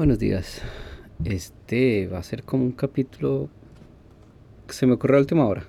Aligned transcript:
Buenos 0.00 0.18
días. 0.18 0.62
Este 1.26 2.06
va 2.06 2.20
a 2.20 2.22
ser 2.22 2.42
como 2.44 2.64
un 2.64 2.72
capítulo 2.72 3.50
que 4.66 4.72
se 4.72 4.86
me 4.86 4.94
ocurrió 4.94 5.18
a 5.18 5.20
última 5.20 5.44
hora. 5.44 5.64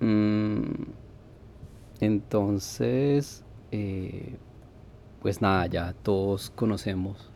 Mm, 0.00 0.82
entonces, 2.00 3.44
eh, 3.70 4.34
pues 5.22 5.40
nada, 5.42 5.68
ya 5.68 5.92
todos 5.92 6.50
conocemos 6.50 7.30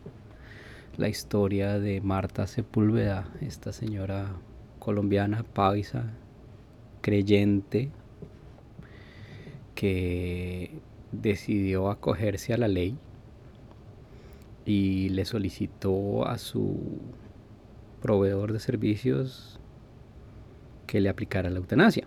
la 0.97 1.07
historia 1.07 1.79
de 1.79 2.01
Marta 2.01 2.45
Sepúlveda, 2.45 3.29
esta 3.39 3.71
señora 3.71 4.35
colombiana, 4.79 5.43
paisa, 5.43 6.11
creyente, 6.99 7.89
que 9.75 10.71
decidió 11.13 11.89
acogerse 11.89 12.53
a 12.53 12.57
la 12.57 12.67
ley 12.67 12.97
y 14.65 15.09
le 15.09 15.25
solicitó 15.25 16.27
a 16.27 16.37
su 16.37 16.99
proveedor 18.01 18.53
de 18.53 18.59
servicios 18.59 19.59
que 20.87 21.01
le 21.01 21.09
aplicara 21.09 21.49
la 21.49 21.57
eutanasia. 21.57 22.05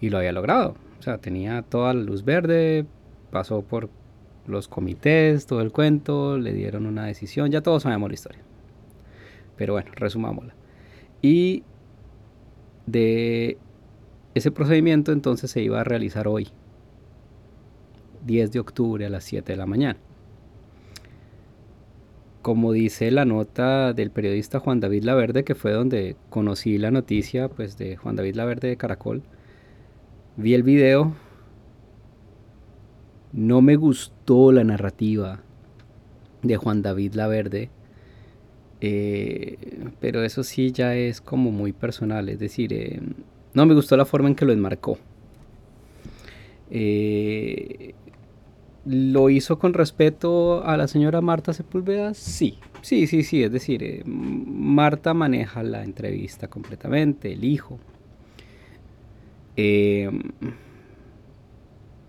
Y 0.00 0.10
lo 0.10 0.18
había 0.18 0.32
logrado. 0.32 0.74
O 0.98 1.02
sea, 1.02 1.18
tenía 1.18 1.62
toda 1.62 1.94
la 1.94 2.02
luz 2.02 2.24
verde, 2.24 2.86
pasó 3.30 3.62
por 3.62 3.90
los 4.46 4.68
comités, 4.68 5.46
todo 5.46 5.60
el 5.60 5.72
cuento, 5.72 6.38
le 6.38 6.52
dieron 6.52 6.86
una 6.86 7.04
decisión, 7.04 7.50
ya 7.50 7.60
todos 7.60 7.84
sabemos 7.84 8.10
la 8.10 8.14
historia. 8.14 8.42
Pero 9.56 9.74
bueno, 9.74 9.90
resumámosla. 9.94 10.54
Y 11.20 11.62
de 12.86 13.58
ese 14.34 14.50
procedimiento 14.50 15.12
entonces 15.12 15.50
se 15.50 15.62
iba 15.62 15.80
a 15.80 15.84
realizar 15.84 16.26
hoy, 16.26 16.48
10 18.24 18.52
de 18.52 18.60
octubre 18.60 19.06
a 19.06 19.10
las 19.10 19.24
7 19.24 19.52
de 19.52 19.56
la 19.56 19.66
mañana. 19.66 19.98
Como 22.42 22.72
dice 22.72 23.10
la 23.10 23.24
nota 23.24 23.92
del 23.92 24.10
periodista 24.10 24.58
Juan 24.58 24.80
David 24.80 25.04
Laverde, 25.04 25.44
que 25.44 25.54
fue 25.54 25.72
donde 25.72 26.16
conocí 26.28 26.76
la 26.76 26.90
noticia 26.90 27.48
pues, 27.48 27.78
de 27.78 27.96
Juan 27.96 28.16
David 28.16 28.34
Laverde 28.34 28.68
de 28.68 28.76
Caracol, 28.76 29.22
vi 30.36 30.54
el 30.54 30.64
video, 30.64 31.14
no 33.32 33.62
me 33.62 33.76
gustó 33.76 34.52
la 34.52 34.64
narrativa 34.64 35.40
de 36.42 36.56
Juan 36.56 36.82
David 36.82 37.14
Laverde, 37.14 37.70
eh, 38.80 39.56
pero 40.00 40.24
eso 40.24 40.42
sí 40.42 40.72
ya 40.72 40.96
es 40.96 41.20
como 41.20 41.52
muy 41.52 41.72
personal, 41.72 42.28
es 42.28 42.40
decir, 42.40 42.72
eh, 42.72 43.00
no 43.54 43.66
me 43.66 43.74
gustó 43.74 43.96
la 43.96 44.04
forma 44.04 44.28
en 44.28 44.34
que 44.34 44.44
lo 44.44 44.52
enmarcó. 44.52 44.98
Eh, 46.70 47.94
¿Lo 48.84 49.30
hizo 49.30 49.58
con 49.58 49.74
respeto 49.74 50.64
a 50.64 50.76
la 50.76 50.88
señora 50.88 51.20
Marta 51.20 51.52
Sepúlveda? 51.52 52.14
Sí, 52.14 52.58
sí, 52.80 53.06
sí, 53.06 53.22
sí. 53.22 53.42
Es 53.42 53.52
decir, 53.52 53.82
eh, 53.84 54.02
Marta 54.04 55.14
maneja 55.14 55.62
la 55.62 55.84
entrevista 55.84 56.48
completamente, 56.48 57.32
el 57.32 57.44
hijo. 57.44 57.78
Eh, 59.56 60.10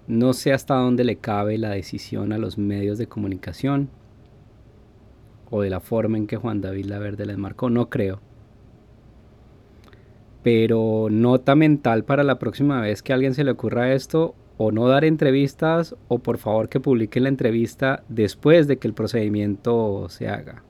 no 0.07 0.33
sé 0.33 0.51
hasta 0.51 0.75
dónde 0.75 1.03
le 1.03 1.17
cabe 1.17 1.57
la 1.57 1.69
decisión 1.69 2.33
a 2.33 2.37
los 2.37 2.57
medios 2.57 2.97
de 2.97 3.07
comunicación 3.07 3.89
o 5.49 5.61
de 5.61 5.69
la 5.69 5.79
forma 5.79 6.17
en 6.17 6.25
que 6.25 6.37
Juan 6.37 6.61
David 6.61 6.85
Laverde 6.85 7.25
les 7.27 7.37
marcó, 7.37 7.69
no 7.69 7.89
creo. 7.89 8.19
Pero 10.41 11.07
nota 11.11 11.55
mental 11.55 12.03
para 12.03 12.23
la 12.23 12.39
próxima 12.39 12.81
vez 12.81 13.03
que 13.03 13.13
a 13.13 13.15
alguien 13.15 13.35
se 13.35 13.43
le 13.43 13.51
ocurra 13.51 13.93
esto, 13.93 14.35
o 14.57 14.71
no 14.71 14.87
dar 14.87 15.05
entrevistas 15.05 15.95
o 16.07 16.19
por 16.19 16.37
favor 16.37 16.69
que 16.69 16.79
publiquen 16.79 17.23
la 17.23 17.29
entrevista 17.29 18.03
después 18.09 18.67
de 18.67 18.77
que 18.77 18.87
el 18.87 18.93
procedimiento 18.93 20.07
se 20.09 20.27
haga. 20.27 20.63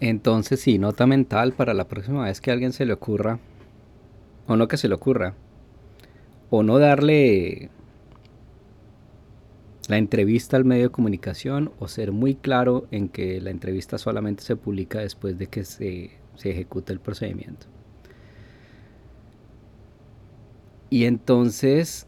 Entonces 0.00 0.60
sí, 0.60 0.78
nota 0.78 1.06
mental 1.06 1.52
para 1.52 1.74
la 1.74 1.86
próxima 1.86 2.24
vez 2.24 2.40
que 2.40 2.50
a 2.50 2.54
alguien 2.54 2.72
se 2.72 2.86
le 2.86 2.92
ocurra, 2.92 3.38
o 4.46 4.56
no 4.56 4.66
que 4.66 4.76
se 4.76 4.88
le 4.88 4.94
ocurra, 4.94 5.34
o 6.50 6.62
no 6.62 6.78
darle 6.78 7.70
la 9.88 9.98
entrevista 9.98 10.56
al 10.56 10.64
medio 10.64 10.84
de 10.84 10.90
comunicación 10.90 11.72
o 11.78 11.88
ser 11.88 12.12
muy 12.12 12.34
claro 12.34 12.86
en 12.90 13.08
que 13.08 13.40
la 13.40 13.50
entrevista 13.50 13.98
solamente 13.98 14.42
se 14.42 14.56
publica 14.56 15.00
después 15.00 15.38
de 15.38 15.46
que 15.46 15.64
se, 15.64 16.10
se 16.34 16.50
ejecute 16.50 16.92
el 16.92 17.00
procedimiento. 17.00 17.66
Y 20.92 21.06
entonces 21.06 22.06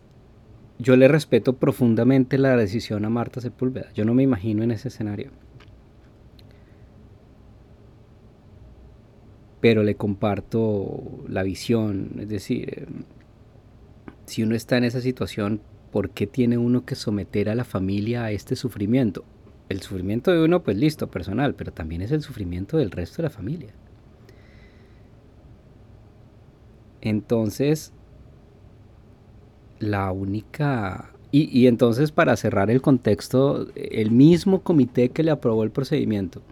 yo 0.78 0.94
le 0.96 1.08
respeto 1.08 1.54
profundamente 1.54 2.36
la 2.36 2.54
decisión 2.54 3.06
a 3.06 3.08
Marta 3.08 3.40
Sepúlveda. 3.40 3.90
Yo 3.94 4.04
no 4.04 4.12
me 4.12 4.22
imagino 4.22 4.62
en 4.62 4.72
ese 4.72 4.88
escenario. 4.88 5.30
Pero 9.62 9.82
le 9.84 9.94
comparto 9.94 11.24
la 11.28 11.42
visión. 11.42 12.16
Es 12.18 12.28
decir, 12.28 12.86
si 14.26 14.42
uno 14.42 14.54
está 14.54 14.76
en 14.76 14.84
esa 14.84 15.00
situación, 15.00 15.62
¿por 15.90 16.10
qué 16.10 16.26
tiene 16.26 16.58
uno 16.58 16.84
que 16.84 16.94
someter 16.94 17.48
a 17.48 17.54
la 17.54 17.64
familia 17.64 18.24
a 18.24 18.32
este 18.32 18.54
sufrimiento? 18.54 19.24
El 19.70 19.80
sufrimiento 19.80 20.30
de 20.30 20.44
uno, 20.44 20.62
pues 20.62 20.76
listo, 20.76 21.10
personal, 21.10 21.54
pero 21.54 21.72
también 21.72 22.02
es 22.02 22.12
el 22.12 22.20
sufrimiento 22.20 22.76
del 22.76 22.90
resto 22.90 23.16
de 23.16 23.22
la 23.22 23.30
familia. 23.30 23.72
Entonces, 27.00 27.94
la 29.78 30.10
única... 30.12 31.10
Y, 31.36 31.66
entonces 31.66 32.12
para 32.12 32.36
cerrar 32.36 32.70
el 32.70 32.80
contexto, 32.80 33.66
el 33.74 34.12
mismo 34.12 34.62
comité 34.62 35.08
que 35.08 35.24
le 35.24 35.32
aprobó 35.32 35.64
el 35.64 35.72
procedimiento, 35.72 36.42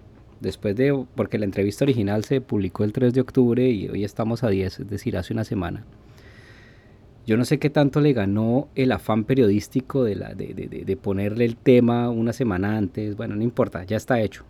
después 0.40 0.74
de, 0.74 1.04
porque 1.14 1.38
la 1.38 1.44
entrevista 1.44 1.84
original 1.84 2.24
se 2.24 2.40
publicó 2.40 2.82
el 2.82 2.92
3 2.92 3.14
de 3.14 3.20
octubre 3.20 3.70
y 3.70 3.88
hoy 3.88 4.02
estamos 4.02 4.42
a 4.42 4.48
10, 4.48 4.80
es 4.80 4.90
decir, 4.90 5.16
hace 5.16 5.32
una 5.32 5.44
semana. 5.44 5.84
Yo 7.28 7.36
no 7.36 7.44
sé 7.44 7.60
qué 7.60 7.70
tanto 7.70 8.00
le 8.00 8.12
ganó 8.12 8.66
el 8.74 8.90
afán 8.90 9.22
periodístico 9.22 10.02
de, 10.02 10.16
la, 10.16 10.34
de, 10.34 10.52
de 10.52 10.96
ponerle 10.96 11.44
el 11.44 11.54
tema 11.54 12.10
una 12.10 12.32
semana 12.32 12.76
antes, 12.76 13.16
bueno, 13.16 13.36
no 13.36 13.44
importa, 13.44 13.84
ya 13.84 13.96
está 13.96 14.20
hecho. 14.20 14.42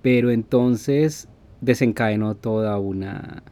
Pero 0.00 0.30
entonces 0.30 1.28
desencadenó 1.60 2.34
toda 2.36 2.78
una 2.78 3.42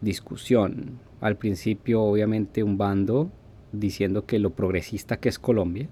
discusión 0.00 0.98
al 1.20 1.36
principio 1.36 2.02
obviamente 2.02 2.62
un 2.62 2.78
bando 2.78 3.30
diciendo 3.72 4.24
que 4.24 4.38
lo 4.38 4.50
progresista 4.50 5.18
que 5.18 5.28
es 5.28 5.38
Colombia 5.38 5.88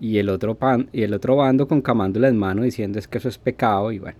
y 0.00 0.18
el 0.18 0.28
otro, 0.28 0.54
pan, 0.54 0.88
y 0.92 1.02
el 1.02 1.14
otro 1.14 1.36
bando 1.36 1.66
con 1.68 1.80
camándola 1.80 2.28
en 2.28 2.36
mano 2.36 2.62
diciendo 2.62 2.98
es 2.98 3.08
que 3.08 3.18
eso 3.18 3.28
es 3.28 3.38
pecado 3.38 3.92
y 3.92 3.98
bueno. 3.98 4.18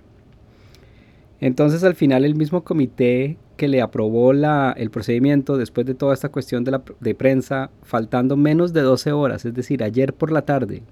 Entonces 1.40 1.84
al 1.84 1.94
final 1.94 2.24
el 2.24 2.34
mismo 2.34 2.64
comité 2.64 3.36
que 3.56 3.68
le 3.68 3.82
aprobó 3.82 4.32
la, 4.32 4.74
el 4.76 4.90
procedimiento 4.90 5.56
después 5.56 5.86
de 5.86 5.94
toda 5.94 6.14
esta 6.14 6.30
cuestión 6.30 6.64
de, 6.64 6.72
la, 6.72 6.82
de 7.00 7.14
prensa, 7.14 7.70
faltando 7.82 8.36
menos 8.36 8.72
de 8.72 8.82
12 8.82 9.12
horas, 9.12 9.44
es 9.44 9.54
decir, 9.54 9.82
ayer 9.82 10.14
por 10.14 10.30
la 10.32 10.42
tarde, 10.42 10.82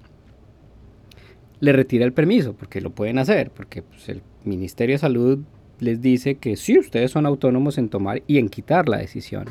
le 1.59 1.73
retira 1.73 2.05
el 2.05 2.13
permiso, 2.13 2.53
porque 2.53 2.81
lo 2.81 2.91
pueden 2.91 3.17
hacer, 3.17 3.51
porque 3.51 3.81
pues, 3.81 4.09
el 4.09 4.21
Ministerio 4.43 4.95
de 4.95 4.99
Salud 4.99 5.39
les 5.79 6.01
dice 6.01 6.35
que 6.35 6.55
sí, 6.55 6.77
ustedes 6.77 7.11
son 7.11 7.25
autónomos 7.25 7.77
en 7.77 7.89
tomar 7.89 8.23
y 8.27 8.37
en 8.37 8.49
quitar 8.49 8.89
la 8.89 8.97
decisión. 8.97 9.45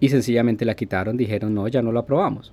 Y 0.00 0.08
sencillamente 0.08 0.64
la 0.64 0.74
quitaron, 0.74 1.16
dijeron, 1.16 1.54
no, 1.54 1.68
ya 1.68 1.82
no 1.82 1.92
lo 1.92 2.00
aprobamos. 2.00 2.52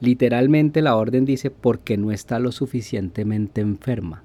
Literalmente 0.00 0.82
la 0.82 0.96
orden 0.96 1.24
dice 1.24 1.50
porque 1.50 1.96
no 1.96 2.12
está 2.12 2.38
lo 2.38 2.52
suficientemente 2.52 3.60
enferma. 3.60 4.22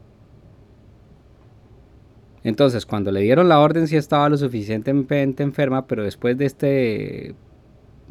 Entonces, 2.43 2.85
cuando 2.85 3.11
le 3.11 3.21
dieron 3.21 3.49
la 3.49 3.59
orden 3.59 3.87
sí 3.87 3.95
estaba 3.95 4.27
lo 4.29 4.37
suficientemente 4.37 5.43
enferma, 5.43 5.87
pero 5.87 6.03
después 6.03 6.37
de 6.37 6.45
este 6.45 7.35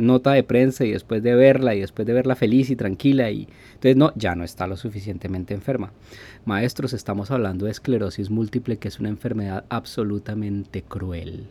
nota 0.01 0.33
de 0.33 0.43
prensa 0.43 0.85
y 0.85 0.93
después 0.93 1.23
de 1.23 1.35
verla 1.35 1.75
y 1.75 1.81
después 1.81 2.07
de 2.07 2.13
verla 2.13 2.35
feliz 2.35 2.71
y 2.71 2.77
tranquila 2.77 3.31
y 3.31 3.49
entonces 3.75 3.97
no, 3.97 4.13
ya 4.17 4.35
no 4.35 4.45
está 4.45 4.67
lo 4.67 4.77
suficientemente 4.77 5.55
enferma. 5.55 5.93
Maestros, 6.45 6.93
estamos 6.93 7.31
hablando 7.31 7.67
de 7.67 7.73
esclerosis 7.73 8.31
múltiple 8.31 8.79
que 8.79 8.89
es 8.89 9.01
una 9.01 9.09
enfermedad 9.09 9.65
absolutamente 9.69 10.83
cruel. 10.83 11.47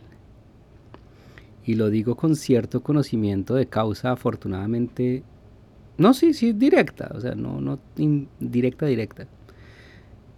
Y 1.64 1.74
lo 1.74 1.90
digo 1.90 2.16
con 2.16 2.36
cierto 2.36 2.82
conocimiento 2.82 3.54
de 3.54 3.66
causa, 3.66 4.12
afortunadamente, 4.12 5.22
no, 5.98 6.14
sí, 6.14 6.32
sí, 6.32 6.52
directa, 6.52 7.10
o 7.14 7.20
sea, 7.20 7.34
no, 7.34 7.60
no 7.60 7.78
directa, 8.40 8.86
directa. 8.86 9.26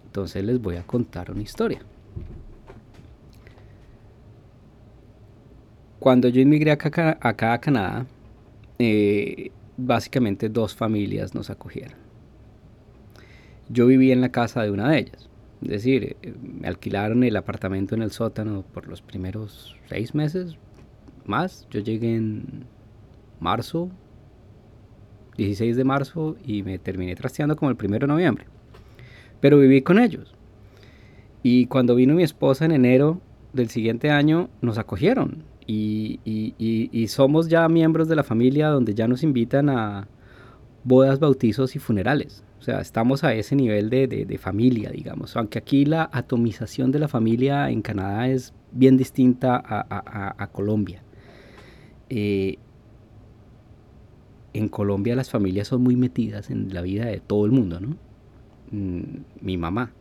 Entonces 0.07 0.45
les 0.45 0.61
voy 0.61 0.77
a 0.77 0.83
contar 0.83 1.31
una 1.31 1.43
historia. 1.43 1.81
Cuando 6.03 6.27
yo 6.27 6.41
inmigré 6.41 6.73
acá, 6.73 7.17
a 7.21 7.61
Canadá, 7.61 8.07
eh, 8.81 9.53
básicamente 9.77 10.49
dos 10.49 10.75
familias 10.75 11.33
nos 11.33 11.49
acogieron. 11.49 11.95
Yo 13.69 13.87
viví 13.87 14.11
en 14.11 14.21
la 14.21 14.33
casa 14.33 14.65
de 14.65 14.73
una 14.73 14.91
de 14.91 14.99
ellas. 14.99 15.31
Es 15.63 15.69
decir, 15.69 16.17
eh, 16.23 16.35
me 16.43 16.67
alquilaron 16.67 17.23
el 17.23 17.37
apartamento 17.37 17.95
en 17.95 18.03
el 18.03 18.11
sótano 18.11 18.65
por 18.75 18.89
los 18.89 19.01
primeros 19.01 19.77
seis 19.89 20.13
meses 20.13 20.57
más. 21.25 21.69
Yo 21.71 21.79
llegué 21.79 22.17
en 22.17 22.65
marzo, 23.39 23.89
16 25.37 25.77
de 25.77 25.85
marzo 25.85 26.37
y 26.45 26.65
me 26.65 26.81
terminé 26.81 27.15
trasteando 27.15 27.55
como 27.55 27.71
el 27.71 27.77
1 27.81 28.01
de 28.01 28.07
noviembre. 28.09 28.47
Pero 29.41 29.57
viví 29.57 29.83
con 29.83 30.01
ellos. 30.01 30.35
Y 31.45 31.67
cuando 31.67 31.95
vino 31.95 32.15
mi 32.15 32.25
esposa 32.25 32.65
en 32.65 32.73
enero 32.73 33.21
del 33.53 33.69
siguiente 33.69 34.11
año, 34.11 34.51
nos 34.63 34.79
acogieron. 34.79 35.52
Y, 35.67 36.21
y, 36.25 37.09
somos 37.09 37.49
ya 37.49 37.69
miembros 37.69 38.09
de 38.09 38.17
la 38.17 38.25
familia 38.25 38.69
donde 38.69 38.95
ya 38.95 39.09
nos 39.09 39.23
invitan 39.23 39.69
a 39.69 40.09
bodas, 40.85 41.19
bautizos 41.19 41.77
y 41.77 41.79
funerales. 41.79 42.45
O 42.59 42.63
sea, 42.63 42.81
estamos 42.81 43.25
a 43.25 43.35
ese 43.35 43.57
nivel 43.57 43.91
de, 43.91 44.07
de, 44.07 44.39
familia, 44.39 44.91
digamos. 44.91 45.37
Aunque 45.37 45.59
aquí 45.59 45.85
la 45.85 46.09
atomización 46.13 46.93
de 46.93 46.99
la 47.01 47.09
familia 47.09 47.71
en 47.71 47.83
Canadá 47.83 48.29
es 48.29 48.55
bien 48.71 48.97
distinta 48.97 49.57
a, 49.57 49.85
a, 49.89 50.43
a 50.43 50.47
Colombia. 50.49 51.03
Eh, 52.09 52.59
en 54.53 54.69
Colombia 54.69 55.17
las 55.17 55.31
familias 55.31 55.69
son 55.69 55.83
muy 55.83 55.97
metidas 55.97 56.51
en 56.51 56.73
la 56.75 56.83
vida 56.83 57.07
de 57.07 57.21
todo 57.21 57.47
el 57.47 57.53
mundo, 57.53 57.81
¿no? 57.81 57.97
Mm, 58.71 59.25
mi 59.41 59.57
mamá. 59.57 59.93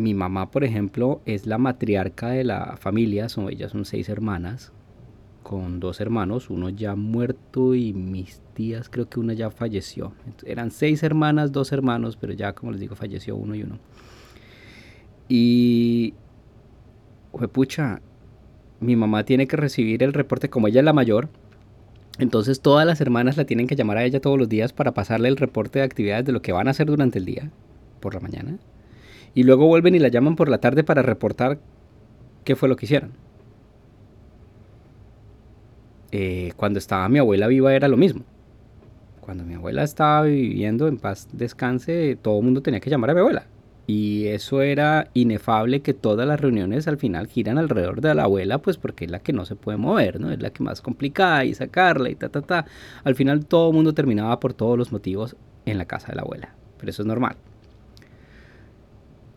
Mi 0.00 0.14
mamá, 0.14 0.50
por 0.50 0.64
ejemplo, 0.64 1.20
es 1.26 1.44
la 1.44 1.58
matriarca 1.58 2.30
de 2.30 2.42
la 2.42 2.78
familia, 2.78 3.28
son, 3.28 3.50
ellas 3.50 3.72
son 3.72 3.84
seis 3.84 4.08
hermanas, 4.08 4.72
con 5.42 5.78
dos 5.78 6.00
hermanos, 6.00 6.48
uno 6.48 6.70
ya 6.70 6.94
muerto 6.94 7.74
y 7.74 7.92
mis 7.92 8.40
tías 8.54 8.88
creo 8.88 9.10
que 9.10 9.20
una 9.20 9.34
ya 9.34 9.50
falleció. 9.50 10.14
eran 10.46 10.70
seis 10.70 11.02
hermanas, 11.02 11.52
dos 11.52 11.70
hermanos, 11.72 12.16
pero 12.16 12.32
ya 12.32 12.54
como 12.54 12.72
les 12.72 12.80
digo 12.80 12.94
falleció 12.94 13.36
uno 13.36 13.54
y 13.54 13.62
uno. 13.62 13.78
Y, 15.28 16.14
pucha, 17.52 18.00
mi 18.80 18.96
mamá 18.96 19.24
tiene 19.24 19.46
que 19.46 19.58
recibir 19.58 20.02
el 20.02 20.14
reporte, 20.14 20.48
como 20.48 20.68
ella 20.68 20.80
es 20.80 20.84
la 20.86 20.94
mayor, 20.94 21.28
entonces 22.18 22.62
todas 22.62 22.86
las 22.86 23.02
hermanas 23.02 23.36
la 23.36 23.44
tienen 23.44 23.66
que 23.66 23.76
llamar 23.76 23.98
a 23.98 24.04
ella 24.04 24.20
todos 24.22 24.38
los 24.38 24.48
días 24.48 24.72
para 24.72 24.94
pasarle 24.94 25.28
el 25.28 25.36
reporte 25.36 25.80
de 25.80 25.84
actividades 25.84 26.24
de 26.24 26.32
lo 26.32 26.40
que 26.40 26.52
van 26.52 26.68
a 26.68 26.70
hacer 26.70 26.86
durante 26.86 27.18
el 27.18 27.26
día, 27.26 27.50
por 28.00 28.14
la 28.14 28.20
mañana. 28.20 28.56
Y 29.34 29.44
luego 29.44 29.66
vuelven 29.66 29.94
y 29.94 29.98
la 29.98 30.08
llaman 30.08 30.36
por 30.36 30.48
la 30.48 30.58
tarde 30.58 30.84
para 30.84 31.02
reportar 31.02 31.58
qué 32.44 32.56
fue 32.56 32.68
lo 32.68 32.76
que 32.76 32.86
hicieron. 32.86 33.12
Eh, 36.12 36.52
cuando 36.56 36.78
estaba 36.78 37.08
mi 37.08 37.18
abuela 37.18 37.46
viva 37.46 37.74
era 37.74 37.88
lo 37.88 37.96
mismo. 37.96 38.24
Cuando 39.20 39.44
mi 39.44 39.54
abuela 39.54 39.84
estaba 39.84 40.22
viviendo 40.22 40.88
en 40.88 40.98
paz, 40.98 41.28
descanse, 41.32 42.18
todo 42.20 42.38
el 42.38 42.44
mundo 42.44 42.62
tenía 42.62 42.80
que 42.80 42.90
llamar 42.90 43.10
a 43.10 43.14
mi 43.14 43.20
abuela. 43.20 43.46
Y 43.86 44.26
eso 44.26 44.62
era 44.62 45.08
inefable 45.14 45.82
que 45.82 45.94
todas 45.94 46.26
las 46.26 46.40
reuniones 46.40 46.86
al 46.86 46.96
final 46.96 47.26
giran 47.26 47.58
alrededor 47.58 48.00
de 48.00 48.14
la 48.14 48.24
abuela, 48.24 48.58
pues 48.58 48.76
porque 48.76 49.04
es 49.04 49.10
la 49.10 49.18
que 49.18 49.32
no 49.32 49.44
se 49.44 49.56
puede 49.56 49.78
mover, 49.78 50.20
¿no? 50.20 50.30
Es 50.30 50.40
la 50.40 50.50
que 50.50 50.62
más 50.62 50.80
complicada 50.80 51.44
y 51.44 51.54
sacarla 51.54 52.08
y 52.08 52.14
ta, 52.14 52.28
ta, 52.28 52.42
ta. 52.42 52.66
Al 53.02 53.14
final 53.14 53.46
todo 53.46 53.70
el 53.70 53.74
mundo 53.74 53.92
terminaba 53.92 54.38
por 54.38 54.54
todos 54.54 54.78
los 54.78 54.92
motivos 54.92 55.36
en 55.66 55.78
la 55.78 55.86
casa 55.86 56.08
de 56.08 56.16
la 56.16 56.22
abuela. 56.22 56.54
Pero 56.78 56.90
eso 56.90 57.02
es 57.02 57.06
normal. 57.06 57.36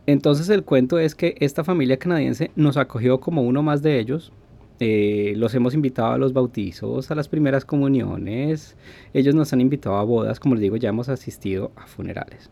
Entonces 0.06 0.48
el 0.50 0.64
cuento 0.64 0.98
es 0.98 1.14
que 1.14 1.34
esta 1.40 1.64
familia 1.64 1.98
canadiense 1.98 2.50
nos 2.56 2.76
acogió 2.76 3.20
como 3.20 3.42
uno 3.42 3.62
más 3.62 3.82
de 3.82 3.98
ellos. 3.98 4.32
Eh, 4.80 5.34
los 5.36 5.54
hemos 5.54 5.74
invitado 5.74 6.12
a 6.12 6.18
los 6.18 6.32
bautizos, 6.32 7.10
a 7.10 7.14
las 7.14 7.28
primeras 7.28 7.64
comuniones. 7.64 8.76
Ellos 9.12 9.34
nos 9.34 9.52
han 9.52 9.60
invitado 9.60 9.96
a 9.96 10.04
bodas, 10.04 10.40
como 10.40 10.56
les 10.56 10.62
digo, 10.62 10.76
ya 10.76 10.90
hemos 10.90 11.08
asistido 11.08 11.72
a 11.76 11.86
funerales 11.86 12.50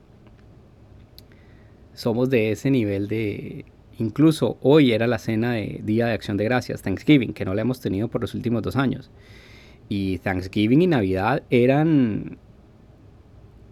somos 1.94 2.30
de 2.30 2.52
ese 2.52 2.70
nivel 2.70 3.08
de... 3.08 3.64
Incluso 3.98 4.56
hoy 4.62 4.92
era 4.92 5.06
la 5.06 5.18
cena 5.18 5.52
de 5.52 5.80
Día 5.84 6.06
de 6.06 6.12
Acción 6.12 6.36
de 6.36 6.44
Gracias, 6.44 6.82
Thanksgiving, 6.82 7.34
que 7.34 7.44
no 7.44 7.54
la 7.54 7.62
hemos 7.62 7.80
tenido 7.80 8.08
por 8.08 8.20
los 8.20 8.34
últimos 8.34 8.62
dos 8.62 8.74
años. 8.74 9.10
Y 9.88 10.18
Thanksgiving 10.18 10.82
y 10.82 10.86
Navidad 10.86 11.42
eran 11.50 12.38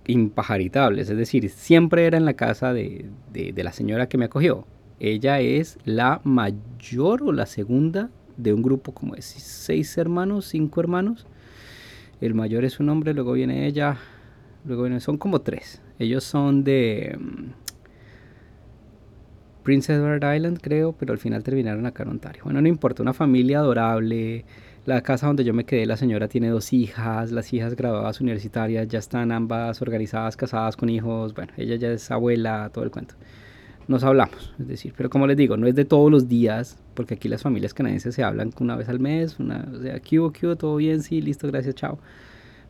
impajaritables, 0.07 1.11
es 1.11 1.17
decir, 1.17 1.49
siempre 1.51 2.07
era 2.07 2.17
en 2.17 2.25
la 2.25 2.35
casa 2.35 2.73
de, 2.73 3.07
de, 3.33 3.63
la 3.63 3.73
señora 3.73 4.09
que 4.09 4.19
me 4.19 4.27
acogió. 4.27 4.67
Ella 4.99 5.41
es 5.41 5.79
la 5.85 6.21
mayor 6.25 7.23
o 7.23 7.33
la 7.33 7.47
segunda 7.47 8.11
de 8.37 8.53
un 8.53 8.63
grupo 8.63 8.93
como 8.93 9.15
de 9.15 9.23
seis 9.23 9.97
hermanos, 9.99 10.47
cinco 10.47 10.81
hermanos. 10.81 11.27
El 12.21 12.35
mayor 12.35 12.65
es 12.65 12.81
un 12.81 12.89
hombre, 12.89 13.15
luego 13.15 13.33
viene 13.33 13.67
ella, 13.67 13.97
luego 14.65 14.83
viene, 14.83 15.01
son 15.01 15.17
como 15.17 15.41
tres. 15.41 15.81
Ellos 15.99 16.25
son 16.25 16.65
de, 16.65 17.17
Prince 19.63 19.93
Edward 19.93 20.25
Island, 20.35 20.59
creo, 20.61 20.93
pero 20.93 21.13
al 21.13 21.19
final 21.19 21.43
terminaron 21.43 21.87
acá 21.87 22.03
en 22.03 22.11
Ontario. 22.11 22.43
Bueno, 22.45 22.61
no 22.61 22.69
importa, 22.69 23.03
una 23.03 23.13
familia 23.13 23.59
adorable. 23.59 24.45
La 24.87 25.03
casa 25.03 25.27
donde 25.27 25.45
yo 25.45 25.53
me 25.53 25.65
quedé, 25.65 25.85
la 25.85 25.97
señora 25.97 26.27
tiene 26.27 26.49
dos 26.49 26.73
hijas, 26.73 27.33
las 27.33 27.53
hijas 27.53 27.77
graduadas 27.77 28.21
universitarias 28.21 28.89
ya 28.89 28.99
están 28.99 29.31
ambas 29.31 29.83
organizadas, 29.83 30.37
casadas 30.37 30.77
con 30.77 30.89
hijos. 30.89 31.35
Bueno, 31.35 31.53
ella 31.59 31.77
ya 31.77 31.93
es 31.93 32.11
abuela, 32.11 32.71
todo 32.73 32.85
el 32.85 32.91
cuento. 32.91 33.15
Nos 33.89 34.05
hablamos, 34.05 34.55
es 34.59 34.69
decir, 34.69 34.95
pero 34.97 35.11
como 35.11 35.27
les 35.27 35.37
digo, 35.37 35.57
no 35.57 35.67
es 35.67 35.75
de 35.75 35.85
todos 35.85 36.11
los 36.11 36.29
días, 36.29 36.79
porque 36.95 37.15
aquí 37.15 37.29
las 37.29 37.43
familias 37.43 37.75
canadienses 37.75 38.15
se 38.15 38.23
hablan 38.23 38.53
una 38.61 38.77
vez 38.77 38.89
al 38.89 39.01
mes, 39.01 39.39
una, 39.39 39.69
o 39.73 39.83
sea, 39.83 40.01
¿qué 40.01 40.31
qué 40.33 40.57
todo 40.57 40.77
bien, 40.77 41.03
sí, 41.03 41.21
listo, 41.21 41.49
gracias, 41.49 41.75
chao. 41.75 41.99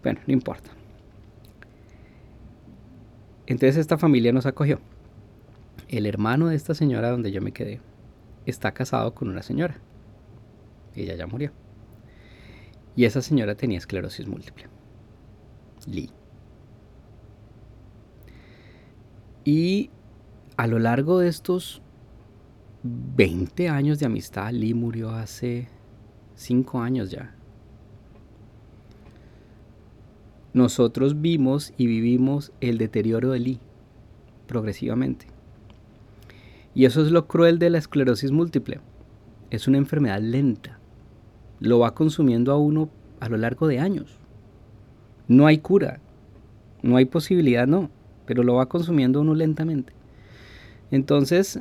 Bueno, 0.02 0.20
no 0.26 0.32
importa. 0.32 0.70
Entonces 3.46 3.76
esta 3.76 3.98
familia 3.98 4.32
nos 4.32 4.46
acogió 4.46 4.80
el 5.88 6.06
hermano 6.06 6.48
de 6.48 6.56
esta 6.56 6.74
señora 6.74 7.10
donde 7.10 7.32
yo 7.32 7.40
me 7.42 7.52
quedé 7.52 7.80
está 8.46 8.72
casado 8.72 9.14
con 9.14 9.28
una 9.28 9.42
señora. 9.42 9.76
Ella 10.94 11.14
ya 11.14 11.26
murió. 11.26 11.52
Y 12.96 13.04
esa 13.04 13.22
señora 13.22 13.54
tenía 13.54 13.78
esclerosis 13.78 14.26
múltiple. 14.26 14.66
Lee. 15.86 16.10
Y 19.44 19.90
a 20.56 20.66
lo 20.66 20.78
largo 20.78 21.18
de 21.18 21.28
estos 21.28 21.82
20 22.82 23.68
años 23.68 23.98
de 23.98 24.06
amistad, 24.06 24.50
Lee 24.52 24.74
murió 24.74 25.10
hace 25.10 25.68
5 26.34 26.80
años 26.80 27.10
ya. 27.10 27.34
Nosotros 30.52 31.20
vimos 31.20 31.72
y 31.76 31.86
vivimos 31.86 32.52
el 32.60 32.76
deterioro 32.78 33.30
de 33.30 33.38
Lee 33.38 33.60
progresivamente. 34.48 35.26
Y 36.74 36.84
eso 36.86 37.02
es 37.02 37.12
lo 37.12 37.28
cruel 37.28 37.58
de 37.58 37.70
la 37.70 37.78
esclerosis 37.78 38.32
múltiple. 38.32 38.80
Es 39.50 39.68
una 39.68 39.78
enfermedad 39.78 40.20
lenta. 40.20 40.79
Lo 41.60 41.78
va 41.78 41.94
consumiendo 41.94 42.52
a 42.52 42.58
uno 42.58 42.88
a 43.20 43.28
lo 43.28 43.36
largo 43.36 43.68
de 43.68 43.78
años. 43.78 44.18
No 45.28 45.46
hay 45.46 45.58
cura. 45.58 46.00
No 46.82 46.96
hay 46.96 47.04
posibilidad, 47.04 47.66
no. 47.66 47.90
Pero 48.26 48.42
lo 48.42 48.54
va 48.54 48.66
consumiendo 48.66 49.20
uno 49.20 49.34
lentamente. 49.34 49.92
Entonces, 50.90 51.60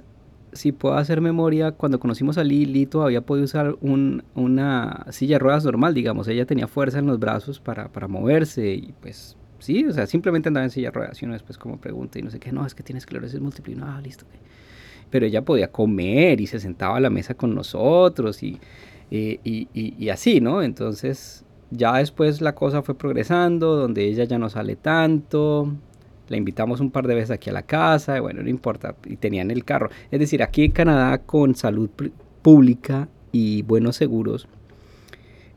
si 0.53 0.71
puedo 0.71 0.95
hacer 0.95 1.21
memoria, 1.21 1.71
cuando 1.71 1.99
conocimos 1.99 2.37
a 2.37 2.43
Lili 2.43 2.85
todavía 2.85 3.21
podía 3.21 3.43
usar 3.43 3.75
una 3.81 5.05
silla 5.11 5.35
de 5.35 5.39
ruedas 5.39 5.65
normal, 5.65 5.93
digamos. 5.93 6.27
Ella 6.27 6.45
tenía 6.45 6.67
fuerza 6.67 6.99
en 6.99 7.05
los 7.05 7.19
brazos 7.19 7.59
para, 7.59 7.89
moverse 8.07 8.73
y 8.73 8.93
pues 9.01 9.35
sí, 9.59 9.85
o 9.85 9.91
sea, 9.91 10.07
simplemente 10.07 10.49
andaba 10.49 10.63
en 10.63 10.71
silla 10.71 10.87
de 10.87 10.95
ruedas 10.95 11.21
y 11.21 11.25
uno 11.25 11.33
después 11.33 11.57
como 11.57 11.77
pregunta 11.77 12.17
y 12.17 12.23
no 12.23 12.31
sé 12.31 12.39
qué, 12.39 12.51
no, 12.51 12.65
es 12.65 12.73
que 12.73 12.83
tiene 12.83 12.99
esclerosis 12.99 13.39
múltiple. 13.39 13.75
no, 13.75 13.85
ah, 13.85 14.01
listo 14.01 14.25
pero 15.09 15.25
ella 15.25 15.43
podía 15.43 15.71
comer 15.71 16.39
y 16.41 16.47
se 16.47 16.59
sentaba 16.59 16.97
a 16.97 16.99
la 16.99 17.09
mesa 17.09 17.33
con 17.33 17.55
nosotros 17.55 18.43
y, 18.43 18.59
y, 19.11 20.09
así, 20.09 20.41
¿no? 20.41 20.61
Entonces 20.61 21.45
ya 21.71 21.97
después 21.97 22.41
la 22.41 22.55
cosa 22.55 22.81
fue 22.81 22.95
progresando, 22.95 23.75
donde 23.75 24.05
ella 24.05 24.23
ya 24.23 24.39
no 24.39 24.49
sale 24.49 24.75
tanto, 24.75 25.73
la 26.27 26.37
invitamos 26.37 26.79
un 26.79 26.91
par 26.91 27.07
de 27.07 27.15
veces 27.15 27.31
aquí 27.31 27.49
a 27.49 27.53
la 27.53 27.63
casa, 27.63 28.19
bueno, 28.19 28.41
no 28.41 28.49
importa, 28.49 28.95
y 29.05 29.17
tenían 29.17 29.51
el 29.51 29.65
carro. 29.65 29.89
Es 30.11 30.19
decir, 30.19 30.43
aquí 30.43 30.63
en 30.63 30.71
Canadá 30.71 31.19
con 31.19 31.55
salud 31.55 31.89
pública 32.41 33.07
y 33.31 33.61
buenos 33.63 33.95
seguros, 33.95 34.47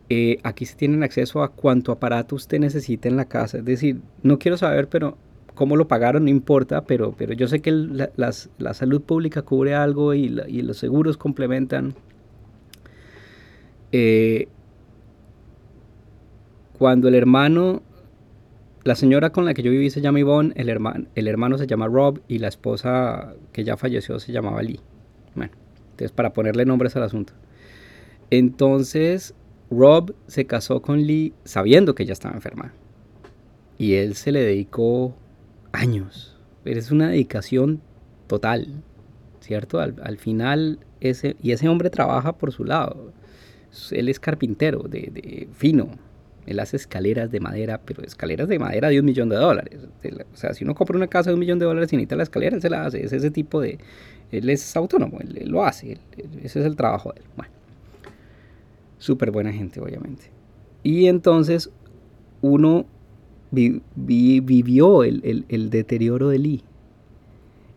eh, 0.08 0.38
aquí 0.42 0.66
se 0.66 0.76
tienen 0.76 1.02
acceso 1.02 1.42
a 1.42 1.48
cuánto 1.48 1.92
aparato 1.92 2.36
usted 2.36 2.58
necesita 2.58 3.08
en 3.08 3.16
la 3.16 3.26
casa. 3.26 3.58
Es 3.58 3.64
decir, 3.64 4.00
no 4.22 4.38
quiero 4.38 4.56
saber, 4.56 4.88
pero 4.88 5.16
cómo 5.54 5.76
lo 5.76 5.88
pagaron 5.88 6.24
no 6.24 6.30
importa, 6.30 6.84
pero, 6.84 7.14
pero 7.16 7.32
yo 7.32 7.46
sé 7.48 7.60
que 7.60 7.72
la, 7.72 8.32
salud 8.74 9.02
pública 9.02 9.42
cubre 9.42 9.74
algo 9.74 10.14
y, 10.14 10.28
los 10.28 10.76
seguros 10.76 11.16
complementan. 11.16 11.94
Eh, 13.92 14.48
cuando 16.78 17.08
el 17.08 17.14
hermano, 17.14 17.82
la 18.84 18.96
señora 18.96 19.30
con 19.30 19.44
la 19.44 19.54
que 19.54 19.62
yo 19.62 19.70
viví 19.70 19.90
se 19.90 20.00
llama 20.00 20.18
Yvonne, 20.18 20.52
el 20.56 20.68
hermano, 20.68 21.06
el 21.14 21.28
hermano 21.28 21.58
se 21.58 21.66
llama 21.66 21.86
Rob 21.86 22.20
y 22.26 22.38
la 22.38 22.48
esposa 22.48 23.34
que 23.52 23.64
ya 23.64 23.76
falleció 23.76 24.18
se 24.18 24.32
llamaba 24.32 24.62
Lee. 24.62 24.80
Bueno, 25.34 25.52
entonces 25.90 26.12
para 26.12 26.32
ponerle 26.32 26.64
nombres 26.64 26.96
al 26.96 27.04
asunto. 27.04 27.34
Entonces 28.30 29.34
Rob 29.70 30.14
se 30.26 30.46
casó 30.46 30.82
con 30.82 31.02
Lee 31.02 31.34
sabiendo 31.44 31.94
que 31.94 32.02
ella 32.02 32.14
estaba 32.14 32.34
enferma. 32.34 32.72
Y 33.78 33.94
él 33.94 34.14
se 34.14 34.32
le 34.32 34.42
dedicó 34.42 35.14
años. 35.72 36.36
Es 36.64 36.90
una 36.90 37.08
dedicación 37.08 37.80
total, 38.26 38.82
¿cierto? 39.40 39.80
Al, 39.80 40.18
final, 40.18 40.78
ese, 41.00 41.36
y 41.42 41.52
ese 41.52 41.68
hombre 41.68 41.90
trabaja 41.90 42.38
por 42.38 42.52
su 42.52 42.64
lado. 42.64 43.12
Él 43.90 44.08
es 44.08 44.20
carpintero, 44.20 44.82
de, 44.82 45.48
fino, 45.52 45.90
Él 46.46 46.60
hace 46.60 46.76
escaleras 46.76 47.30
de 47.30 47.40
madera, 47.40 47.80
pero 47.84 48.02
escaleras 48.02 48.48
de 48.48 48.58
madera 48.58 48.88
de 48.88 49.00
un 49.00 49.06
millón 49.06 49.28
de 49.28 49.36
dólares. 49.36 49.80
O 50.32 50.36
sea, 50.36 50.54
si 50.54 50.64
uno 50.64 50.74
compra 50.74 50.96
una 50.96 51.06
casa 51.06 51.30
de 51.30 51.34
un 51.34 51.40
millón 51.40 51.58
de 51.58 51.66
dólares 51.66 51.92
y 51.92 51.96
necesita 51.96 52.16
la 52.16 52.24
escalera, 52.24 52.56
él 52.56 52.62
se 52.62 52.70
la 52.70 52.84
hace. 52.84 53.04
Es 53.04 53.12
ese 53.12 53.30
tipo 53.30 53.60
de... 53.60 53.78
Él 54.30 54.48
es 54.48 54.76
autónomo, 54.76 55.18
él, 55.20 55.48
lo 55.48 55.64
hace. 55.64 55.98
ese 56.42 56.60
es 56.60 56.66
el 56.66 56.76
trabajo 56.76 57.12
de 57.12 57.20
él. 57.20 57.26
Bueno. 57.36 57.52
Súper 58.98 59.30
buena 59.30 59.52
gente, 59.52 59.80
obviamente. 59.80 60.30
Y 60.82 61.06
entonces 61.06 61.70
uno 62.40 62.86
vivió 63.50 65.04
el, 65.04 65.44
el 65.48 65.70
deterioro 65.70 66.28
de 66.28 66.38
Lee 66.38 66.64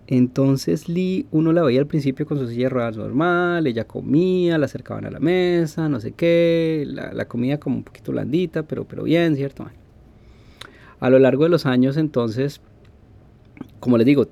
entonces 0.08 0.88
Lee, 0.88 1.26
uno 1.32 1.52
la 1.52 1.64
veía 1.64 1.80
al 1.80 1.88
principio 1.88 2.28
con 2.28 2.38
su 2.38 2.48
silla 2.48 2.66
de 2.66 2.70
ruedas 2.70 2.98
normal, 2.98 3.66
ella 3.66 3.86
comía, 3.86 4.58
la 4.58 4.66
acercaban 4.66 5.06
a 5.06 5.12
la 5.12 5.20
mesa, 5.20 5.90
no 5.90 6.00
sé 6.00 6.12
qué, 6.12 6.84
la, 6.88 7.26
comida 7.26 7.60
como 7.60 7.78
un 7.78 7.84
poquito 7.84 8.12
blandita, 8.12 8.64
pero, 8.64 8.86
pero 8.86 9.04
bien, 9.04 9.36
¿cierto? 9.36 9.66
A 11.00 11.10
lo 11.10 11.18
largo 11.18 11.44
de 11.44 11.50
los 11.50 11.66
años 11.66 11.98
entonces, 11.98 12.62
como 13.80 13.98
les 13.98 14.06
digo, 14.06 14.28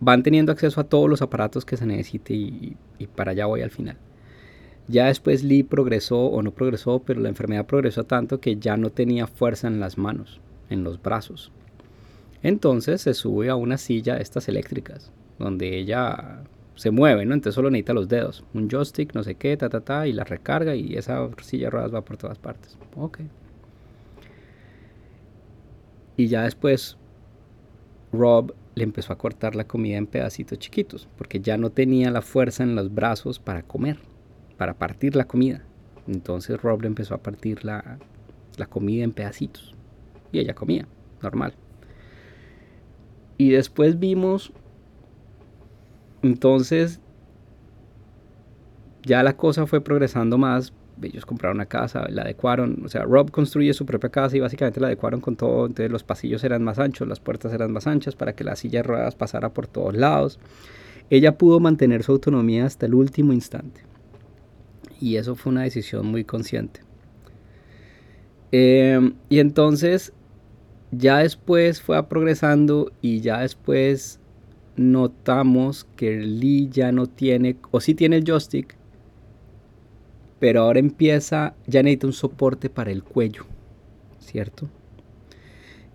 van 0.00 0.22
teniendo 0.22 0.52
acceso 0.52 0.80
a 0.80 0.84
todos 0.84 1.10
los 1.10 1.22
aparatos 1.22 1.64
que 1.64 1.76
se 1.76 1.84
necesite 1.84 2.34
y, 2.34 2.76
y 2.98 3.06
para 3.08 3.32
allá 3.32 3.46
voy 3.46 3.62
al 3.62 3.70
final. 3.70 3.96
Ya 4.86 5.06
después 5.06 5.42
Lee 5.42 5.64
progresó 5.64 6.26
o 6.26 6.40
no 6.40 6.52
progresó, 6.52 7.00
pero 7.00 7.20
la 7.20 7.28
enfermedad 7.28 7.66
progresó 7.66 8.04
tanto 8.04 8.40
que 8.40 8.56
ya 8.56 8.76
no 8.76 8.90
tenía 8.90 9.26
fuerza 9.26 9.66
en 9.66 9.80
las 9.80 9.98
manos, 9.98 10.40
en 10.70 10.84
los 10.84 11.02
brazos. 11.02 11.52
Entonces 12.42 13.02
se 13.02 13.14
sube 13.14 13.48
a 13.48 13.56
una 13.56 13.78
silla 13.78 14.18
estas 14.18 14.48
eléctricas, 14.48 15.12
donde 15.38 15.76
ella 15.76 16.44
se 16.74 16.92
mueve, 16.92 17.26
¿no? 17.26 17.34
Entonces 17.34 17.56
solo 17.56 17.70
necesita 17.70 17.92
los 17.92 18.08
dedos, 18.08 18.44
un 18.54 18.68
joystick, 18.70 19.14
no 19.14 19.24
sé 19.24 19.34
qué, 19.34 19.56
ta, 19.56 19.68
ta, 19.68 19.80
ta, 19.80 20.06
y 20.06 20.12
la 20.12 20.24
recarga 20.24 20.76
y 20.76 20.94
esa 20.94 21.28
silla 21.42 21.66
de 21.66 21.70
ruedas 21.70 21.92
va 21.92 22.04
por 22.04 22.16
todas 22.16 22.38
partes. 22.38 22.78
Ok. 22.96 23.20
Y 26.16 26.28
ya 26.28 26.44
después 26.44 26.96
Rob 28.12 28.54
le 28.74 28.84
empezó 28.84 29.12
a 29.12 29.18
cortar 29.18 29.56
la 29.56 29.66
comida 29.66 29.96
en 29.96 30.06
pedacitos 30.06 30.58
chiquitos, 30.58 31.08
porque 31.16 31.40
ya 31.40 31.56
no 31.56 31.70
tenía 31.70 32.10
la 32.12 32.22
fuerza 32.22 32.62
en 32.62 32.76
los 32.76 32.94
brazos 32.94 33.40
para 33.40 33.62
comer, 33.62 33.98
para 34.56 34.74
partir 34.74 35.16
la 35.16 35.26
comida. 35.26 35.64
Entonces 36.06 36.60
Rob 36.62 36.82
le 36.82 36.86
empezó 36.86 37.14
a 37.14 37.22
partir 37.22 37.64
la, 37.64 37.98
la 38.56 38.66
comida 38.66 39.02
en 39.04 39.12
pedacitos. 39.12 39.74
Y 40.30 40.38
ella 40.38 40.54
comía, 40.54 40.86
normal. 41.22 41.54
Y 43.38 43.50
después 43.50 44.00
vimos, 44.00 44.52
entonces, 46.22 47.00
ya 49.04 49.22
la 49.22 49.36
cosa 49.36 49.66
fue 49.66 49.80
progresando 49.80 50.36
más. 50.36 50.72
Ellos 51.00 51.24
compraron 51.24 51.58
una 51.58 51.66
casa, 51.66 52.08
la 52.08 52.22
adecuaron. 52.22 52.82
O 52.84 52.88
sea, 52.88 53.04
Rob 53.04 53.30
construye 53.30 53.72
su 53.72 53.86
propia 53.86 54.10
casa 54.10 54.36
y 54.36 54.40
básicamente 54.40 54.80
la 54.80 54.88
adecuaron 54.88 55.20
con 55.20 55.36
todo. 55.36 55.66
Entonces 55.66 55.92
los 55.92 56.02
pasillos 56.02 56.42
eran 56.42 56.64
más 56.64 56.80
anchos, 56.80 57.06
las 57.06 57.20
puertas 57.20 57.52
eran 57.52 57.72
más 57.72 57.86
anchas 57.86 58.16
para 58.16 58.34
que 58.34 58.42
la 58.42 58.56
silla 58.56 58.80
de 58.80 58.82
ruedas 58.82 59.14
pasara 59.14 59.54
por 59.54 59.68
todos 59.68 59.94
lados. 59.94 60.40
Ella 61.08 61.38
pudo 61.38 61.60
mantener 61.60 62.02
su 62.02 62.12
autonomía 62.12 62.66
hasta 62.66 62.86
el 62.86 62.94
último 62.94 63.32
instante. 63.32 63.82
Y 65.00 65.16
eso 65.16 65.36
fue 65.36 65.52
una 65.52 65.62
decisión 65.62 66.06
muy 66.06 66.24
consciente. 66.24 66.80
Eh, 68.50 69.12
y 69.28 69.38
entonces 69.38 70.12
ya 70.90 71.18
después 71.18 71.80
fue 71.80 72.02
progresando 72.08 72.92
y 73.02 73.20
ya 73.20 73.40
después 73.40 74.20
notamos 74.76 75.86
que 75.96 76.18
Lee 76.18 76.68
ya 76.70 76.92
no 76.92 77.06
tiene, 77.06 77.56
o 77.70 77.80
sí 77.80 77.94
tiene 77.94 78.16
el 78.16 78.24
joystick, 78.24 78.76
pero 80.38 80.62
ahora 80.62 80.78
empieza, 80.78 81.54
ya 81.66 81.82
necesita 81.82 82.06
un 82.06 82.12
soporte 82.12 82.70
para 82.70 82.90
el 82.90 83.02
cuello, 83.02 83.44
¿cierto? 84.20 84.68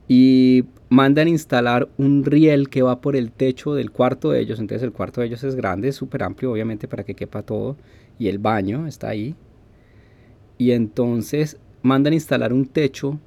Y 0.07 0.65
mandan 0.89 1.29
instalar 1.29 1.87
un 1.97 2.25
riel 2.25 2.69
que 2.69 2.81
va 2.81 2.99
por 2.99 3.15
el 3.15 3.31
techo 3.31 3.73
del 3.73 3.89
cuarto 3.89 4.31
de 4.31 4.41
ellos, 4.41 4.59
entonces 4.59 4.83
el 4.83 4.91
cuarto 4.91 5.21
de 5.21 5.27
ellos 5.27 5.43
es 5.43 5.55
grande, 5.55 5.87
es 5.87 5.95
súper 5.95 6.23
amplio, 6.23 6.51
obviamente 6.51 6.87
para 6.87 7.03
que 7.05 7.15
quepa 7.15 7.41
todo, 7.41 7.77
y 8.19 8.27
el 8.27 8.37
baño 8.37 8.85
está 8.85 9.09
ahí. 9.09 9.33
Y 10.57 10.71
entonces 10.71 11.57
mandan 11.81 12.13
instalar 12.13 12.53
un 12.53 12.65
techo 12.65 13.19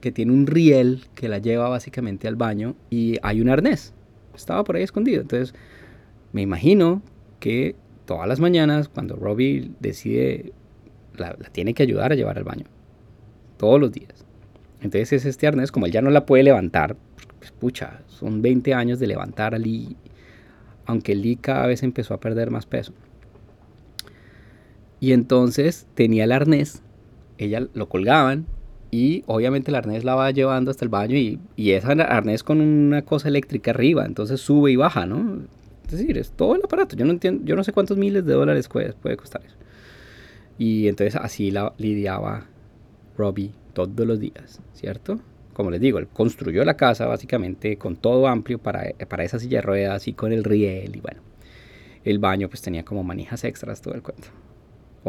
que 0.00 0.12
tiene 0.12 0.32
un 0.32 0.46
riel 0.46 1.04
que 1.14 1.28
la 1.28 1.38
lleva 1.38 1.68
básicamente 1.68 2.28
al 2.28 2.36
baño 2.36 2.76
y 2.90 3.16
hay 3.22 3.40
un 3.40 3.48
arnés. 3.48 3.94
Estaba 4.34 4.64
por 4.64 4.76
ahí 4.76 4.82
escondido. 4.82 5.22
Entonces, 5.22 5.54
me 6.32 6.42
imagino 6.42 7.02
que 7.40 7.74
todas 8.04 8.28
las 8.28 8.40
mañanas, 8.40 8.88
cuando 8.88 9.16
Robbie 9.16 9.72
decide, 9.80 10.52
la, 11.16 11.34
tiene 11.52 11.74
que 11.74 11.82
ayudar 11.82 12.12
a 12.12 12.14
llevar 12.14 12.38
al 12.38 12.44
baño. 12.44 12.66
Todos 13.56 13.80
los 13.80 13.92
días. 13.92 14.24
Entonces 14.80 15.12
es 15.12 15.24
este 15.24 15.46
arnés, 15.46 15.72
como 15.72 15.86
él 15.86 15.92
ya 15.92 16.02
no 16.02 16.10
la 16.10 16.24
puede 16.24 16.44
levantar, 16.44 16.96
pues 17.58 17.74
son 18.06 18.42
20 18.42 18.74
años 18.74 19.00
de 19.00 19.08
levantar 19.08 19.54
a 19.54 19.58
Lee, 19.58 19.96
aunque 20.86 21.16
Lee 21.16 21.36
cada 21.36 21.66
vez 21.66 21.82
empezó 21.82 22.14
a 22.14 22.20
perder 22.20 22.50
más 22.50 22.66
peso. 22.66 22.92
Y 25.00 25.12
entonces 25.12 25.86
tenía 25.94 26.24
el 26.24 26.32
arnés, 26.32 26.82
ella 27.38 27.66
lo 27.74 27.88
colgaban 27.88 28.46
y 28.90 29.22
obviamente 29.26 29.70
el 29.70 29.74
arnés 29.74 30.04
la 30.04 30.14
va 30.14 30.30
llevando 30.30 30.70
hasta 30.70 30.84
el 30.84 30.88
baño 30.88 31.16
y, 31.16 31.38
y 31.56 31.72
es 31.72 31.84
arnés 31.84 32.42
con 32.42 32.60
una 32.60 33.02
cosa 33.02 33.28
eléctrica 33.28 33.72
arriba, 33.72 34.04
entonces 34.06 34.40
sube 34.40 34.72
y 34.72 34.76
baja, 34.76 35.04
¿no? 35.04 35.42
Es 35.86 35.92
decir, 35.92 36.18
es 36.18 36.32
todo 36.32 36.54
el 36.54 36.62
aparato. 36.62 36.96
Yo 36.96 37.04
no 37.04 37.12
entiendo, 37.12 37.44
yo 37.44 37.56
no 37.56 37.64
sé 37.64 37.72
cuántos 37.72 37.96
miles 37.96 38.24
de 38.26 38.34
dólares 38.34 38.68
puede, 38.68 38.92
puede 38.92 39.16
costar 39.16 39.42
eso. 39.44 39.56
Y 40.58 40.88
entonces 40.88 41.16
así 41.16 41.50
la 41.50 41.72
lidiaba 41.78 42.46
Robbie 43.16 43.52
todos 43.72 44.06
los 44.06 44.20
días, 44.20 44.60
¿cierto? 44.74 45.20
Como 45.52 45.70
les 45.70 45.80
digo, 45.80 45.98
él 45.98 46.08
construyó 46.08 46.64
la 46.64 46.76
casa 46.76 47.06
básicamente 47.06 47.78
con 47.78 47.96
todo 47.96 48.26
amplio 48.26 48.58
para, 48.58 48.90
para 49.08 49.24
esa 49.24 49.38
silla 49.38 49.58
de 49.58 49.62
ruedas 49.62 50.08
y 50.08 50.12
con 50.12 50.32
el 50.32 50.44
riel 50.44 50.96
y 50.96 51.00
bueno. 51.00 51.20
El 52.04 52.18
baño 52.18 52.48
pues 52.48 52.62
tenía 52.62 52.84
como 52.84 53.02
manijas 53.02 53.44
extras 53.44 53.80
todo 53.80 53.94
el 53.94 54.02
cuento. 54.02 54.28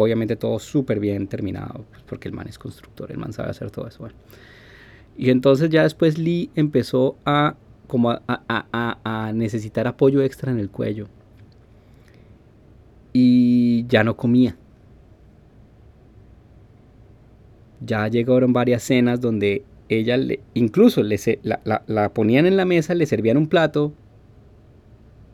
Obviamente 0.01 0.37
todo 0.37 0.59
súper 0.59 0.97
bien 1.01 1.27
terminado, 1.27 1.83
pues, 1.89 2.01
porque 2.03 2.29
el 2.29 2.33
man 2.33 2.47
es 2.47 2.57
constructor, 2.57 3.11
el 3.11 3.17
man 3.17 3.33
sabe 3.33 3.49
hacer 3.49 3.69
todo 3.69 3.85
eso. 3.85 4.07
Y 5.17 5.29
entonces 5.29 5.69
ya 5.69 5.83
después 5.83 6.17
Lee 6.17 6.49
empezó 6.55 7.17
a, 7.25 7.57
como 7.85 8.11
a, 8.11 9.31
necesitar 9.33 9.87
apoyo 9.87 10.21
extra 10.21 10.53
en 10.53 10.59
el 10.59 10.69
cuello. 10.69 11.09
Y 13.11 13.85
ya 13.87 14.05
no 14.05 14.15
comía. 14.15 14.55
Ya 17.81 18.07
llegaron 18.07 18.53
varias 18.53 18.83
cenas 18.83 19.19
donde 19.19 19.65
ella 19.89 20.17
incluso 20.53 21.03
le, 21.03 21.17
la, 21.43 21.83
la 21.87 22.13
ponían 22.13 22.45
en 22.45 22.55
la 22.55 22.63
mesa, 22.63 22.95
le 22.95 23.05
servían 23.05 23.35
un 23.35 23.47
plato 23.47 23.91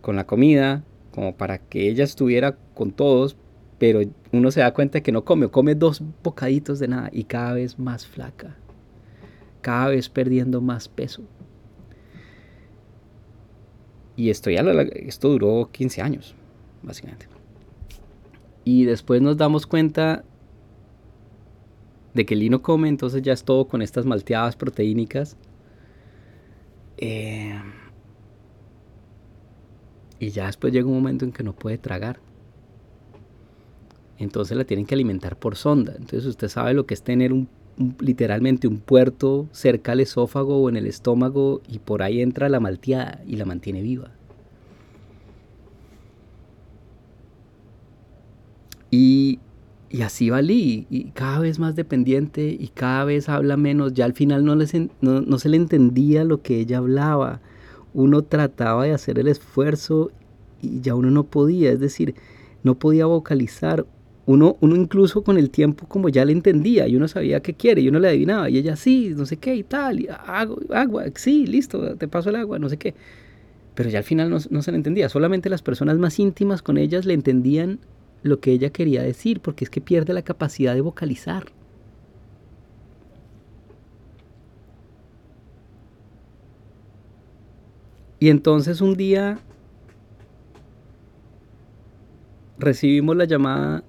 con 0.02 0.16
la 0.16 0.26
comida, 0.26 0.84
como 1.12 1.36
para 1.36 1.60
que 1.60 1.88
ella 1.88 2.04
estuviera 2.04 2.58
con 2.74 2.92
todos, 2.92 3.38
pero 3.78 4.02
uno 4.32 4.52
se 4.52 4.62
da 4.62 4.74
cuenta 4.74 5.02
que 5.02 5.12
no 5.12 5.26
come, 5.26 5.50
come 5.50 5.76
dos 5.76 6.02
bocaditos 6.24 6.80
de 6.80 6.88
nada 6.88 7.10
y 7.12 7.26
cada 7.26 7.54
vez 7.54 7.78
más 7.78 8.08
flaca, 8.08 8.56
cada 9.62 9.90
vez 9.90 10.10
perdiendo 10.10 10.62
más 10.62 10.88
peso. 10.88 11.24
Y 14.16 14.30
esto, 14.30 14.50
ya 14.50 14.62
esto 14.62 15.30
duró 15.30 15.70
15 15.72 16.02
años, 16.02 16.36
básicamente. 16.84 17.28
Y 18.64 18.86
después 18.86 19.22
nos 19.22 19.36
damos 19.36 19.68
cuenta 19.68 20.24
de 22.14 22.26
que 22.26 22.38
lino 22.38 22.62
come, 22.62 22.88
entonces 22.88 23.22
ya 23.22 23.34
es 23.34 23.44
todo 23.44 23.68
con 23.68 23.82
estas 23.82 24.06
malteadas 24.06 24.56
proteínicas. 24.56 25.36
Eh, 26.98 27.60
y 30.18 30.30
ya 30.30 30.46
después 30.46 30.72
llega 30.72 30.88
un 30.88 30.94
momento 30.94 31.26
en 31.26 31.34
que 31.34 31.44
no 31.44 31.54
puede 31.54 31.78
tragar 31.78 32.20
entonces 34.18 34.56
la 34.58 34.64
tienen 34.64 34.86
que 34.86 34.96
alimentar 34.96 35.38
por 35.38 35.56
sonda. 35.56 35.94
Entonces 35.94 36.26
usted 36.26 36.48
sabe 36.48 36.74
lo 36.74 36.86
que 36.86 36.94
es 36.94 37.04
tener 37.04 37.34
literalmente 38.00 38.68
un 38.68 38.78
puerto 38.78 39.48
cerca 39.52 39.92
al 39.92 40.00
esófago 40.00 40.62
o 40.62 40.70
en 40.70 40.78
el 40.78 40.88
estómago 40.88 41.62
y 41.68 41.80
por 41.80 42.04
ahí 42.04 42.22
entra 42.22 42.50
la 42.50 42.60
malteada 42.60 43.22
y 43.28 43.36
la 43.36 43.46
mantiene 43.46 43.82
viva. 43.82 44.12
Y, 48.92 49.40
así 50.02 50.30
va 50.30 50.42
Lee, 50.42 50.88
y 50.90 51.06
cada 51.12 51.40
vez 51.40 51.60
más 51.60 51.76
dependiente 51.76 52.48
y 52.48 52.70
cada 52.70 53.04
vez 53.04 53.28
habla 53.28 53.58
menos. 53.58 53.94
Ya 53.94 54.06
al 54.06 54.14
final 54.14 54.46
no, 54.46 54.56
no, 54.56 55.22
no 55.22 55.40
se 55.40 55.50
le 55.50 55.58
entendía 55.58 56.24
lo 56.24 56.42
que 56.42 56.60
ella 56.60 56.78
hablaba. 56.78 57.42
Uno 57.94 58.22
trataba 58.22 58.86
de 58.86 58.94
hacer 58.94 59.20
el 59.20 59.28
esfuerzo 59.28 60.12
y 60.62 60.80
ya 60.80 60.96
uno 60.96 61.12
no 61.12 61.26
podía, 61.26 61.72
es 61.72 61.80
decir, 61.80 62.16
no 62.64 62.76
podía 62.76 63.06
vocalizar 63.06 63.86
uno, 64.28 64.58
uno 64.60 64.76
incluso 64.76 65.24
con 65.24 65.38
el 65.38 65.50
tiempo 65.52 65.88
como 65.88 66.10
ya 66.10 66.26
le 66.26 66.32
entendía 66.32 66.88
y 66.88 66.96
uno 66.96 67.08
sabía 67.08 67.42
qué 67.42 67.54
quiere 67.54 67.82
y 67.82 67.90
uno 67.90 68.00
le 68.00 68.08
adivinaba 68.08 68.50
y 68.50 68.58
ella 68.58 68.76
sí, 68.76 69.14
no 69.16 69.26
sé 69.26 69.38
qué 69.38 69.56
y 69.56 69.64
tal, 69.64 70.00
y 70.00 70.08
agua, 70.10 70.58
agua, 70.74 71.04
sí, 71.16 71.46
listo, 71.46 71.96
te 71.96 72.08
paso 72.08 72.30
el 72.30 72.38
agua, 72.38 72.58
no 72.58 72.70
sé 72.70 72.78
qué. 72.78 72.96
Pero 73.76 73.90
ya 73.90 74.00
al 74.00 74.04
final 74.04 74.30
no, 74.30 74.38
no 74.50 74.62
se 74.62 74.72
le 74.72 74.78
entendía, 74.78 75.10
solamente 75.10 75.50
las 75.50 75.62
personas 75.62 75.98
más 75.98 76.18
íntimas 76.20 76.62
con 76.62 76.78
ellas 76.78 77.06
le 77.06 77.14
entendían 77.14 77.80
lo 78.24 78.40
que 78.40 78.52
ella 78.52 78.72
quería 78.72 79.04
decir, 79.04 79.42
porque 79.42 79.66
es 79.66 79.70
que 79.70 79.82
pierde 79.82 80.14
la 80.14 80.24
capacidad 80.24 80.74
de 80.74 80.82
vocalizar. 80.82 81.46
Y 88.20 88.30
entonces 88.30 88.82
un 88.82 88.96
día 88.96 89.38
recibimos 92.58 93.16
la 93.16 93.26
llamada 93.26 93.84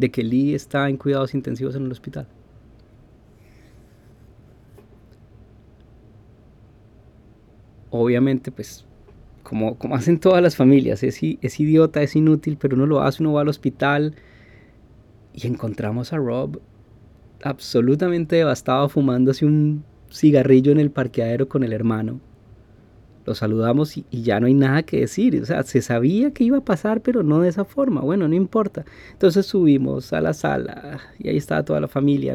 de 0.00 0.10
que 0.10 0.24
Lee 0.24 0.54
está 0.54 0.88
en 0.88 0.96
cuidados 0.96 1.34
intensivos 1.34 1.76
en 1.76 1.84
el 1.84 1.92
hospital. 1.92 2.26
Obviamente, 7.90 8.50
pues, 8.50 8.86
como, 9.42 9.76
como 9.76 9.96
hacen 9.96 10.18
todas 10.18 10.42
las 10.42 10.56
familias, 10.56 11.02
es, 11.02 11.20
es 11.22 11.60
idiota, 11.60 12.02
es 12.02 12.16
inútil, 12.16 12.56
pero 12.58 12.76
uno 12.76 12.86
lo 12.86 13.02
hace, 13.02 13.22
uno 13.22 13.34
va 13.34 13.42
al 13.42 13.48
hospital 13.48 14.14
y 15.34 15.46
encontramos 15.46 16.12
a 16.12 16.16
Rob 16.16 16.60
absolutamente 17.42 18.36
devastado 18.36 18.88
fumándose 18.88 19.46
un 19.46 19.84
cigarrillo 20.10 20.72
en 20.72 20.80
el 20.80 20.90
parqueadero 20.90 21.48
con 21.48 21.62
el 21.62 21.72
hermano 21.72 22.20
lo 23.24 23.34
saludamos 23.34 23.96
y, 23.96 24.04
ya 24.10 24.40
no 24.40 24.46
hay 24.46 24.54
nada 24.54 24.82
que 24.82 25.00
decir. 25.00 25.40
O 25.40 25.44
sea, 25.44 25.62
se 25.62 25.82
sabía 25.82 26.32
que 26.32 26.44
iba 26.44 26.58
a 26.58 26.64
pasar, 26.64 27.02
pero 27.02 27.22
no 27.22 27.40
de 27.40 27.48
esa 27.48 27.64
forma. 27.64 28.00
Bueno, 28.00 28.28
no 28.28 28.34
importa. 28.34 28.84
Entonces 29.12 29.46
subimos 29.46 30.12
a 30.12 30.20
la 30.20 30.32
sala 30.32 31.00
y 31.18 31.28
ahí 31.28 31.36
estaba 31.36 31.64
toda 31.64 31.80
la 31.80 31.88
familia. 31.88 32.34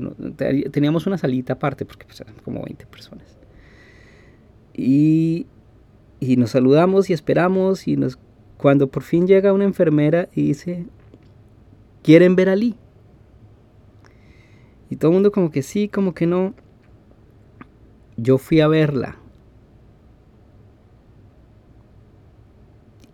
Teníamos 0.72 1.08
una 1.08 1.18
salita 1.18 1.54
aparte 1.54 1.86
porque 1.86 2.06
pues, 2.06 2.22
eran 2.22 2.36
como 2.44 2.64
20 2.64 2.86
personas. 2.86 3.38
Y, 4.74 5.48
y 6.20 6.38
nos 6.38 6.52
saludamos 6.52 7.10
y 7.10 7.14
esperamos 7.14 7.88
y 7.88 7.96
nos, 7.96 8.20
cuando 8.58 8.88
por 8.88 9.04
fin 9.04 9.28
llega 9.28 9.54
una 9.54 9.64
enfermera 9.64 10.30
y 10.36 10.44
dice, 10.44 10.86
¿quieren 12.04 12.36
ver 12.36 12.50
a 12.50 12.56
Lee? 12.56 12.76
Y 14.90 14.98
todo 14.98 15.12
el 15.12 15.16
mundo 15.16 15.32
como 15.32 15.50
que 15.50 15.64
sí, 15.64 15.88
como 15.88 16.14
que 16.14 16.28
no. 16.28 16.54
Yo 18.18 18.38
fui 18.38 18.62
a 18.62 18.68
verla 18.68 19.18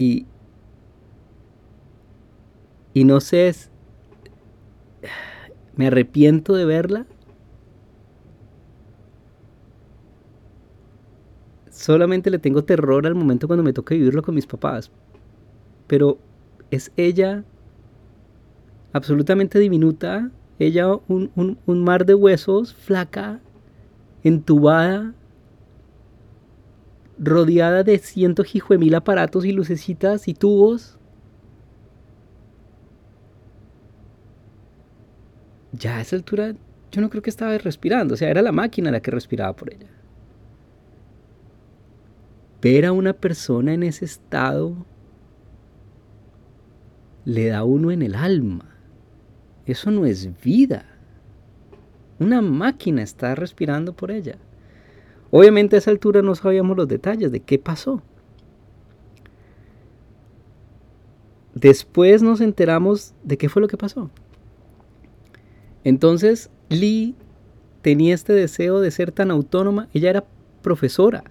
Y, 0.01 0.25
y 2.96 3.03
no 3.03 3.20
sé, 3.20 3.53
me 5.75 5.86
arrepiento 5.86 6.55
de 6.55 6.65
verla. 6.65 7.05
Solamente 11.70 12.31
le 12.31 12.39
tengo 12.39 12.63
terror 12.63 13.05
al 13.05 13.13
momento 13.13 13.46
cuando 13.46 13.62
me 13.62 13.74
toca 13.74 13.93
vivirlo 13.93 14.24
con 14.24 14.34
mis 14.34 14.48
papás. 14.48 14.89
Pero 15.86 16.17
es 16.72 16.91
ella 16.98 17.43
absolutamente 18.93 19.60
diminuta, 19.60 20.31
ella 20.58 20.96
un, 21.08 21.29
un 21.36 21.84
mar 21.84 22.08
de 22.08 22.15
huesos, 22.15 22.74
flaca, 22.74 23.39
entubada, 24.24 25.13
rodeada 27.24 27.84
de 27.84 28.00
cientos 28.00 28.48
de 28.68 28.78
mil 28.80 28.96
aparatos 28.96 29.46
y 29.46 29.51
lucecitas 29.51 30.28
y 30.28 30.34
tubos. 30.34 30.98
Ya 35.72 35.98
a 35.98 36.01
esa 36.01 36.16
altura 36.16 36.56
yo 36.92 37.00
no 37.00 37.10
creo 37.10 37.22
que 37.22 37.30
estaba 37.30 37.58
respirando, 37.58 38.16
o 38.16 38.18
sea, 38.18 38.30
era 38.30 38.42
la 38.42 38.51
máquina 38.51 38.92
la 38.92 39.01
que 39.01 39.12
respiraba 39.12 39.56
por 39.56 39.72
ella. 39.72 39.88
Ver 42.62 42.86
a 42.86 42.92
una 42.92 43.13
persona 43.13 43.74
en 43.74 43.84
ese 43.84 44.04
estado 44.06 44.86
le 47.24 47.48
da 47.48 47.63
uno 47.63 47.92
en 47.92 48.01
el 48.01 48.16
alma. 48.16 48.75
Eso 49.66 49.92
no 49.92 50.06
es 50.06 50.42
vida. 50.42 50.86
Una 52.20 52.42
máquina 52.42 53.04
está 53.04 53.36
respirando 53.36 53.94
por 53.94 54.12
ella. 54.12 54.38
Obviamente 55.32 55.78
a 55.78 55.80
esa 55.80 55.92
altura 55.92 56.22
no 56.22 56.36
sabíamos 56.36 56.77
los 56.77 56.88
detalles 56.88 57.32
de 57.32 57.40
qué 57.40 57.58
pasó. 57.58 58.01
Después 61.53 62.22
nos 62.22 62.42
enteramos 62.42 63.14
de 63.24 63.38
qué 63.38 63.50
fue 63.50 63.62
lo 63.62 63.68
que 63.68 63.77
pasó. 63.77 64.10
Entonces 65.84 66.50
Lee 66.70 67.16
tenía 67.82 68.14
este 68.14 68.34
deseo 68.34 68.79
de 68.82 68.92
ser 68.92 69.12
tan 69.12 69.32
autónoma. 69.32 69.88
Ella 69.94 70.10
era 70.10 70.25
profesora 70.62 71.24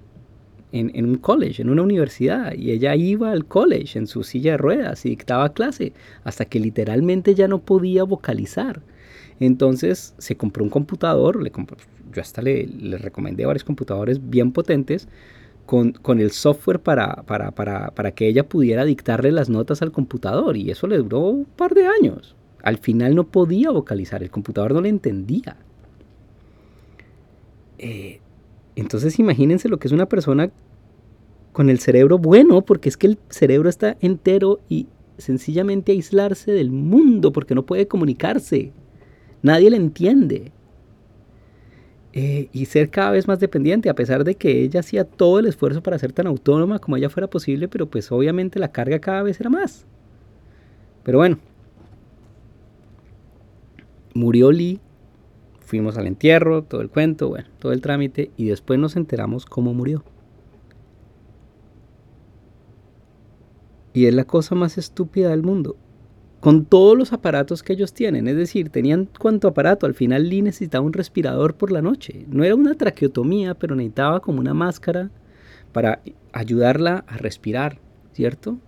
en, 0.73 0.91
en, 0.95 1.05
un 1.05 1.17
college, 1.17 1.63
en 1.63 1.71
una 1.71 1.83
universidad, 1.83 2.55
y 2.55 2.71
ella 2.71 2.95
iba 2.97 3.31
al 3.31 3.45
college 3.45 3.99
en 3.99 4.07
su 4.07 4.23
silla 4.23 4.53
de 4.53 4.59
ruedas 4.59 5.05
y 5.05 5.11
dictaba 5.11 5.53
clase, 5.53 5.93
hasta 6.25 6.45
que 6.45 6.61
literalmente 6.61 7.35
ya 7.35 7.49
no 7.49 7.61
podía 7.61 8.05
vocalizar. 8.05 8.83
Entonces 9.41 10.15
se 10.19 10.37
compró 10.37 10.63
un 10.63 10.71
computador, 10.71 11.43
le 11.43 11.51
compró, 11.51 11.79
yo 12.13 12.21
hasta 12.21 12.43
le, 12.43 12.69
recomendé 12.99 13.47
varios 13.47 13.65
computadores 13.65 14.21
bien 14.31 14.53
potentes 14.53 15.09
con, 15.65 15.95
el 16.21 16.31
software 16.33 16.81
para, 16.81 17.23
para, 17.23 18.13
que 18.13 18.29
ella 18.29 18.49
pudiera 18.49 18.85
dictarle 18.85 19.31
las 19.31 19.49
notas 19.49 19.83
al 19.83 19.93
computador 19.93 20.57
y 20.57 20.71
eso 20.71 20.87
le 20.87 20.99
duró 20.99 21.21
un 21.21 21.45
par 21.45 21.75
de 21.75 21.87
años. 21.87 22.35
Al 22.63 22.79
final 22.79 23.15
no 23.15 23.29
podía 23.29 23.71
vocalizar, 23.71 24.23
el 24.23 24.31
computador 24.31 24.75
no 24.75 24.81
le 24.81 24.89
entendía. 24.89 25.57
Eh, 27.79 28.21
entonces 28.77 29.19
imagínense 29.19 29.69
lo 29.69 29.79
que 29.79 29.89
es 29.89 29.93
una 29.93 30.07
persona 30.07 30.51
con 31.53 31.71
el 31.71 31.79
cerebro 31.79 32.19
bueno, 32.19 32.63
porque 32.63 32.89
es 32.89 32.97
que 32.97 33.07
el 33.07 33.19
cerebro 33.31 33.69
está 33.69 33.97
entero 34.01 34.61
y 34.69 34.87
sencillamente 35.19 35.93
aislarse 35.93 36.53
del 36.53 36.71
mundo 36.71 37.33
porque 37.33 37.55
no 37.55 37.65
puede 37.65 37.87
comunicarse. 37.87 38.73
Nadie 39.43 39.71
le 39.71 39.77
entiende. 39.77 40.53
Eh, 42.13 42.49
y 42.53 42.67
ser 42.67 42.91
cada 42.91 43.13
vez 43.13 43.29
más 43.29 43.39
dependiente, 43.39 43.89
a 43.89 43.95
pesar 43.95 44.25
de 44.25 44.35
que 44.35 44.63
ella 44.63 44.81
hacía 44.81 45.05
todo 45.05 45.39
el 45.39 45.47
esfuerzo 45.47 45.81
para 45.81 45.99
ser 45.99 46.13
tan 46.13 46.27
autónoma 46.27 46.81
como 46.81 46.97
ella 46.97 47.09
fuera 47.09 47.31
posible, 47.31 47.69
pero 47.69 47.89
pues 47.89 48.11
obviamente 48.11 48.59
la 48.59 48.73
carga 48.73 48.99
cada 48.99 49.23
vez 49.23 49.39
era 49.39 49.49
más. 49.49 49.87
Pero 51.05 51.19
bueno, 51.19 51.39
murió 54.13 54.51
Lee, 54.51 54.81
fuimos 55.61 55.97
al 55.97 56.09
entierro, 56.09 56.63
todo 56.65 56.81
el 56.81 56.91
cuento, 56.91 57.29
bueno, 57.29 57.49
todo 57.61 57.73
el 57.73 57.81
trámite, 57.81 58.33
y 58.37 58.47
después 58.47 58.79
nos 58.81 58.97
enteramos 58.97 59.47
cómo 59.47 59.73
murió. 59.73 60.03
Y 63.93 64.07
es 64.07 64.15
la 64.15 64.25
cosa 64.25 64.57
más 64.57 64.79
estúpida 64.79 65.31
del 65.31 65.43
mundo 65.43 65.77
con 66.41 66.65
todos 66.65 66.97
los 66.97 67.13
aparatos 67.13 67.63
que 67.63 67.75
ellos 67.75 67.93
tienen. 67.93 68.27
Es 68.27 68.37
decir, 68.37 68.71
tenían 68.71 69.09
cuánto 69.19 69.49
aparato. 69.49 69.87
Al 69.87 69.95
final 69.95 70.29
Lee 70.29 70.43
necesitaba 70.43 70.85
un 70.85 70.95
respirador 70.95 71.55
por 71.55 71.71
la 71.71 71.83
noche. 71.83 72.25
No 72.29 72.45
era 72.45 72.55
una 72.55 72.75
traqueotomía, 72.75 73.55
pero 73.55 73.77
necesitaba 73.77 74.21
como 74.21 74.41
una 74.41 74.55
máscara 74.55 75.11
para 75.73 76.01
ayudarla 76.33 77.05
a 77.07 77.19
respirar, 77.19 77.79
¿cierto? 78.13 78.59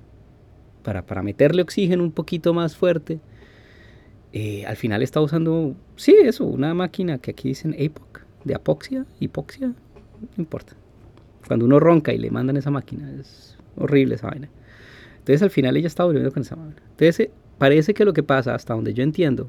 Para, 0.83 1.07
para 1.07 1.23
meterle 1.23 1.63
oxígeno 1.63 2.05
un 2.05 2.13
poquito 2.13 2.53
más 2.53 2.77
fuerte. 2.77 3.21
Eh, 4.35 4.65
al 4.67 4.77
final 4.77 5.03
está 5.03 5.21
usando, 5.21 5.75
sí, 5.97 6.15
eso, 6.23 6.45
una 6.45 6.75
máquina 6.75 7.19
que 7.19 7.33
aquí 7.33 7.49
dicen 7.49 7.75
APOC, 7.75 8.21
de 8.45 8.55
apoxia, 8.55 9.07
hipoxia, 9.21 9.69
no 9.69 9.75
importa. 10.37 10.75
Cuando 11.47 11.65
uno 11.67 11.81
ronca 11.81 12.13
y 12.13 12.19
le 12.19 12.31
mandan 12.31 12.57
esa 12.57 12.71
máquina, 12.71 13.11
es 13.21 13.57
horrible 13.77 14.15
esa 14.15 14.29
vaina. 14.29 14.49
Entonces 15.19 15.43
al 15.43 15.51
final 15.51 15.77
ella 15.77 15.87
estaba 15.87 16.07
durmiendo 16.07 16.33
con 16.33 16.43
esa 16.43 16.57
máquina. 16.57 16.83
Entonces 16.91 17.31
Parece 17.59 17.95
que 17.95 18.05
lo 18.05 18.13
que 18.13 18.23
pasa, 18.23 18.55
hasta 18.55 18.75
donde 18.75 18.95
yo 18.95 19.03
entiendo, 19.03 19.49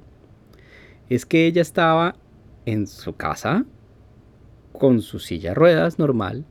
es 1.10 1.26
que 1.26 1.46
ella 1.46 1.62
estaba 1.62 2.16
en 2.66 2.88
su 2.88 3.16
casa 3.16 3.66
con 4.72 5.02
su 5.02 5.20
silla 5.20 5.54
ruedas 5.54 6.00
normal 6.00 6.46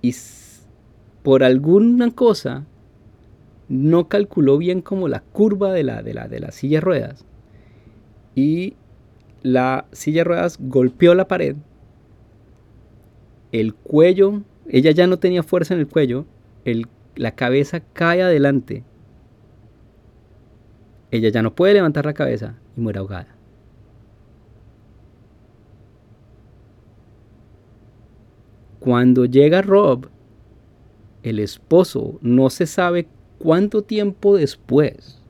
y 0.00 0.14
por 1.22 1.42
alguna 1.42 2.10
cosa 2.10 2.64
no 3.68 4.08
calculó 4.08 4.56
bien 4.56 4.80
como 4.80 5.08
la 5.08 5.20
curva 5.20 5.72
de 5.72 5.84
la, 5.84 6.02
de 6.02 6.14
la, 6.14 6.28
de 6.28 6.40
la 6.40 6.52
silla 6.52 6.80
ruedas 6.80 7.24
y 8.34 8.74
la 9.42 9.86
silla 9.92 10.20
de 10.20 10.24
ruedas 10.24 10.58
golpeó 10.60 11.14
la 11.14 11.28
pared, 11.28 11.56
el 13.52 13.74
cuello, 13.74 14.42
ella 14.68 14.90
ya 14.90 15.06
no 15.06 15.18
tenía 15.18 15.42
fuerza 15.42 15.74
en 15.74 15.80
el 15.80 15.88
cuello, 15.88 16.26
la 17.16 17.32
cabeza 17.32 17.80
cae 17.80 18.22
adelante 18.22 18.84
ella 21.10 21.28
ya 21.30 21.42
no 21.42 21.54
puede 21.54 21.74
levantar 21.74 22.04
la 22.06 22.14
cabeza 22.14 22.54
y 22.76 22.80
muere 22.80 22.98
ahogada. 22.98 23.38
Cuando 28.80 29.24
llega 29.24 29.62
Rob, 29.62 30.08
el 31.22 31.40
esposo 31.40 32.18
no 32.22 32.48
se 32.50 32.66
sabe 32.66 33.08
cuánto 33.38 33.82
tiempo 33.82 34.36
después. 34.36 35.20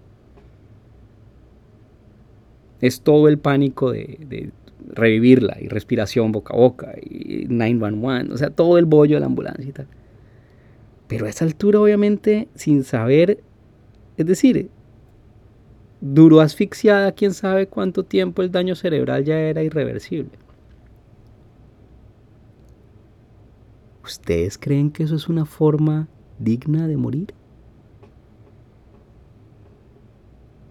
Es 2.81 3.01
todo 3.01 3.29
el 3.29 3.39
pánico 3.39 3.91
de, 3.91 4.51
revivirla 4.91 5.57
y 5.61 5.69
respiración 5.69 6.33
boca 6.33 6.55
a 6.55 6.57
boca 6.57 6.95
y 7.03 7.47
911, 7.49 8.33
o 8.33 8.37
sea, 8.37 8.51
todo 8.51 8.79
el 8.79 8.85
bollo 8.85 9.17
de 9.17 9.21
la 9.21 9.27
ambulancia 9.27 9.69
y 9.69 9.73
tal. 9.73 9.87
Pero 11.09 11.27
a 11.27 11.29
esa 11.29 11.45
altura, 11.45 11.81
obviamente, 11.81 12.49
sin 12.55 12.85
saber, 12.85 13.43
es 14.17 14.27
decir, 14.27 14.71
Duró 16.01 16.41
asfixiada 16.41 17.13
quién 17.13 17.35
sabe 17.35 17.67
cuánto 17.67 18.05
tiempo 18.05 18.43
el 18.43 18.53
daño 18.53 18.75
cerebral 18.75 19.25
ya 19.25 19.39
era 19.39 19.63
irreversible. 19.63 20.31
¿Ustedes 24.05 24.57
creen 24.57 24.91
que 24.91 25.03
eso 25.03 25.17
es 25.17 25.29
una 25.29 25.45
forma 25.45 26.09
digna 26.39 26.87
de 26.87 26.97
morir? 26.97 27.35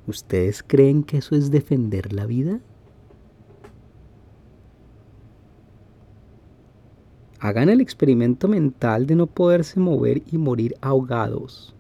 ¿Ustedes 0.07 0.63
creen 0.63 1.03
que 1.03 1.17
eso 1.17 1.35
es 1.35 1.51
defender 1.51 2.13
la 2.13 2.25
vida? 2.25 2.61
Hagan 7.39 7.69
el 7.69 7.81
experimento 7.81 8.47
mental 8.47 9.05
de 9.05 9.15
no 9.15 9.27
poderse 9.27 9.79
mover 9.79 10.23
y 10.31 10.37
morir 10.37 10.75
ahogados, 10.81 11.75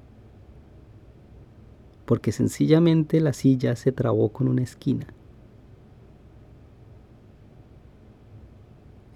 porque 2.07 2.31
sencillamente 2.31 3.19
la 3.19 3.33
silla 3.33 3.75
se 3.75 3.91
trabó 3.91 4.29
con 4.29 4.47
una 4.47 4.63
esquina. 4.63 5.07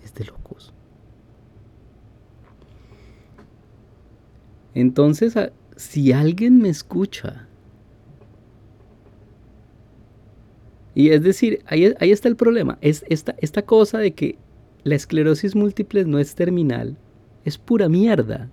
Es 0.04 0.14
de 0.14 0.26
locos. 0.26 0.74
Entonces, 4.74 5.36
si 5.78 6.12
alguien 6.12 6.58
me 6.58 6.68
escucha, 6.68 7.48
y 10.94 11.12
es 11.12 11.24
decir, 11.24 11.64
ahí, 11.68 11.94
ahí 11.98 12.12
está 12.12 12.28
el 12.28 12.36
problema, 12.36 12.78
es 12.82 13.06
esta, 13.08 13.36
esta 13.38 13.62
cosa 13.62 14.00
de 14.00 14.14
que 14.14 14.38
la 14.84 14.96
esclerosis 14.96 15.56
múltiple 15.56 16.04
no 16.04 16.20
es 16.20 16.36
terminal, 16.36 16.98
es 17.46 17.58
pura 17.58 17.88
mierda. 17.88 18.50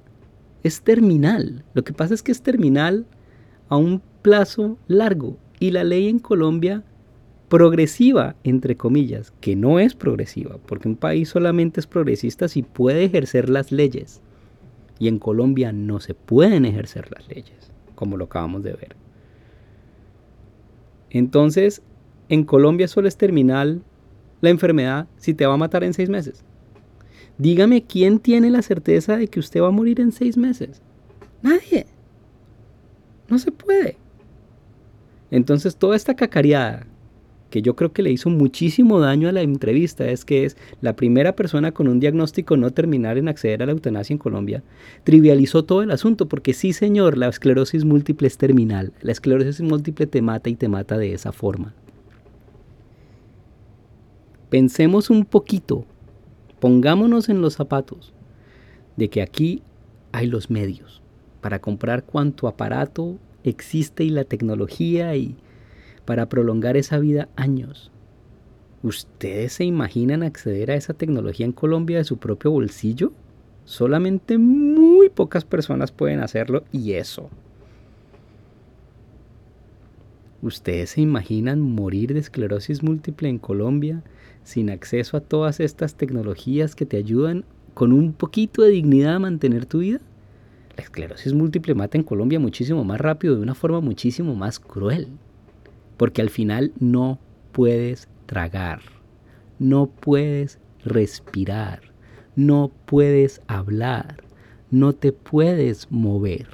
Es 0.62 0.82
terminal. 0.82 1.64
Lo 1.74 1.82
que 1.84 1.92
pasa 1.92 2.14
es 2.14 2.22
que 2.22 2.32
es 2.32 2.42
terminal 2.42 3.06
a 3.68 3.76
un 3.76 4.02
plazo 4.22 4.78
largo. 4.86 5.36
Y 5.60 5.70
la 5.72 5.84
ley 5.84 6.08
en 6.08 6.18
Colombia, 6.18 6.84
progresiva, 7.48 8.36
entre 8.44 8.76
comillas, 8.76 9.32
que 9.40 9.56
no 9.56 9.78
es 9.78 9.94
progresiva, 9.94 10.58
porque 10.66 10.88
un 10.88 10.96
país 10.96 11.28
solamente 11.28 11.80
es 11.80 11.86
progresista 11.86 12.48
si 12.48 12.62
puede 12.62 13.04
ejercer 13.04 13.48
las 13.48 13.72
leyes. 13.72 14.20
Y 14.98 15.08
en 15.08 15.18
Colombia 15.18 15.72
no 15.72 16.00
se 16.00 16.14
pueden 16.14 16.64
ejercer 16.64 17.10
las 17.12 17.28
leyes, 17.28 17.72
como 17.94 18.16
lo 18.16 18.24
acabamos 18.24 18.62
de 18.62 18.72
ver. 18.72 18.96
Entonces, 21.10 21.82
en 22.28 22.44
Colombia 22.44 22.88
solo 22.88 23.08
es 23.08 23.16
terminal 23.16 23.82
la 24.40 24.50
enfermedad 24.50 25.08
si 25.16 25.34
te 25.34 25.46
va 25.46 25.54
a 25.54 25.58
matar 25.58 25.84
en 25.84 25.94
seis 25.94 26.08
meses. 26.08 26.44
Dígame 27.38 27.84
quién 27.84 28.18
tiene 28.18 28.50
la 28.50 28.62
certeza 28.62 29.16
de 29.16 29.28
que 29.28 29.40
usted 29.40 29.62
va 29.62 29.68
a 29.68 29.72
morir 29.72 30.00
en 30.00 30.12
seis 30.12 30.36
meses. 30.36 30.82
Nadie. 31.42 31.86
No 33.28 33.38
se 33.38 33.52
puede. 33.52 33.96
Entonces 35.30 35.76
toda 35.76 35.96
esta 35.96 36.14
cacareada 36.14 36.86
que 37.50 37.62
yo 37.62 37.76
creo 37.76 37.92
que 37.92 38.02
le 38.02 38.10
hizo 38.10 38.30
muchísimo 38.30 39.00
daño 39.00 39.28
a 39.28 39.32
la 39.32 39.42
entrevista 39.42 40.06
es 40.08 40.24
que 40.24 40.44
es 40.44 40.56
la 40.80 40.94
primera 40.96 41.34
persona 41.34 41.72
con 41.72 41.88
un 41.88 42.00
diagnóstico 42.00 42.56
no 42.56 42.70
terminal 42.70 43.18
en 43.18 43.28
acceder 43.28 43.62
a 43.62 43.66
la 43.66 43.72
eutanasia 43.72 44.14
en 44.14 44.18
Colombia, 44.18 44.62
trivializó 45.04 45.64
todo 45.64 45.82
el 45.82 45.90
asunto 45.90 46.28
porque 46.28 46.52
sí 46.52 46.72
señor, 46.72 47.16
la 47.16 47.28
esclerosis 47.28 47.84
múltiple 47.84 48.28
es 48.28 48.36
terminal, 48.36 48.92
la 49.00 49.12
esclerosis 49.12 49.60
múltiple 49.60 50.06
te 50.06 50.22
mata 50.22 50.50
y 50.50 50.56
te 50.56 50.68
mata 50.68 50.98
de 50.98 51.14
esa 51.14 51.32
forma. 51.32 51.74
Pensemos 54.50 55.10
un 55.10 55.24
poquito, 55.24 55.84
pongámonos 56.60 57.28
en 57.28 57.40
los 57.40 57.54
zapatos 57.54 58.12
de 58.96 59.08
que 59.08 59.22
aquí 59.22 59.62
hay 60.12 60.26
los 60.26 60.50
medios 60.50 61.02
para 61.40 61.60
comprar 61.60 62.04
cuanto 62.04 62.48
aparato 62.48 63.18
existe 63.44 64.04
y 64.04 64.10
la 64.10 64.24
tecnología 64.24 65.14
y 65.16 65.36
para 66.04 66.28
prolongar 66.28 66.76
esa 66.76 66.98
vida 66.98 67.28
años. 67.36 67.90
¿Ustedes 68.82 69.54
se 69.54 69.64
imaginan 69.64 70.22
acceder 70.22 70.70
a 70.70 70.76
esa 70.76 70.94
tecnología 70.94 71.44
en 71.44 71.52
Colombia 71.52 71.98
de 71.98 72.04
su 72.04 72.18
propio 72.18 72.52
bolsillo? 72.52 73.12
Solamente 73.64 74.38
muy 74.38 75.08
pocas 75.08 75.44
personas 75.44 75.92
pueden 75.92 76.20
hacerlo 76.20 76.64
y 76.72 76.92
eso. 76.92 77.28
¿Ustedes 80.40 80.90
se 80.90 81.00
imaginan 81.00 81.60
morir 81.60 82.14
de 82.14 82.20
esclerosis 82.20 82.84
múltiple 82.84 83.28
en 83.28 83.38
Colombia 83.38 84.04
sin 84.44 84.70
acceso 84.70 85.16
a 85.16 85.20
todas 85.20 85.58
estas 85.58 85.96
tecnologías 85.96 86.76
que 86.76 86.86
te 86.86 86.96
ayudan 86.96 87.44
con 87.74 87.92
un 87.92 88.12
poquito 88.12 88.62
de 88.62 88.70
dignidad 88.70 89.16
a 89.16 89.18
mantener 89.18 89.66
tu 89.66 89.80
vida? 89.80 90.00
La 90.78 90.84
esclerosis 90.84 91.34
múltiple 91.34 91.74
mata 91.74 91.98
en 91.98 92.04
Colombia 92.04 92.38
muchísimo 92.38 92.84
más 92.84 93.00
rápido, 93.00 93.34
de 93.34 93.42
una 93.42 93.56
forma 93.56 93.80
muchísimo 93.80 94.36
más 94.36 94.60
cruel. 94.60 95.08
Porque 95.96 96.22
al 96.22 96.30
final 96.30 96.72
no 96.78 97.18
puedes 97.50 98.08
tragar, 98.26 98.80
no 99.58 99.88
puedes 99.88 100.60
respirar, 100.84 101.80
no 102.36 102.70
puedes 102.86 103.42
hablar, 103.48 104.22
no 104.70 104.92
te 104.92 105.10
puedes 105.10 105.90
mover. 105.90 106.46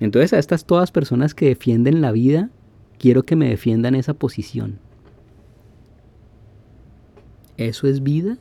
Entonces 0.00 0.32
a 0.32 0.38
estas 0.38 0.64
todas 0.64 0.90
personas 0.90 1.34
que 1.34 1.48
defienden 1.48 2.00
la 2.00 2.10
vida, 2.10 2.48
quiero 2.98 3.24
que 3.24 3.36
me 3.36 3.50
defiendan 3.50 3.94
esa 3.94 4.14
posición. 4.14 4.78
¿Eso 7.58 7.86
es 7.86 8.02
vida? 8.02 8.38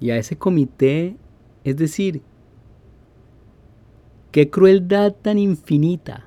Y 0.00 0.10
a 0.10 0.16
ese 0.16 0.36
comité, 0.36 1.16
es 1.62 1.76
decir, 1.76 2.22
qué 4.32 4.50
crueldad 4.50 5.12
tan 5.12 5.38
infinita. 5.38 6.26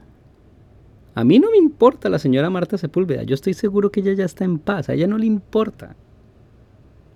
A 1.15 1.23
mí 1.23 1.39
no 1.39 1.51
me 1.51 1.57
importa 1.57 2.09
la 2.09 2.19
señora 2.19 2.49
Marta 2.49 2.77
Sepúlveda, 2.77 3.23
yo 3.23 3.35
estoy 3.35 3.53
seguro 3.53 3.91
que 3.91 3.99
ella 3.99 4.13
ya 4.13 4.25
está 4.25 4.45
en 4.45 4.59
paz, 4.59 4.89
a 4.89 4.93
ella 4.93 5.07
no 5.07 5.17
le 5.17 5.25
importa. 5.25 5.95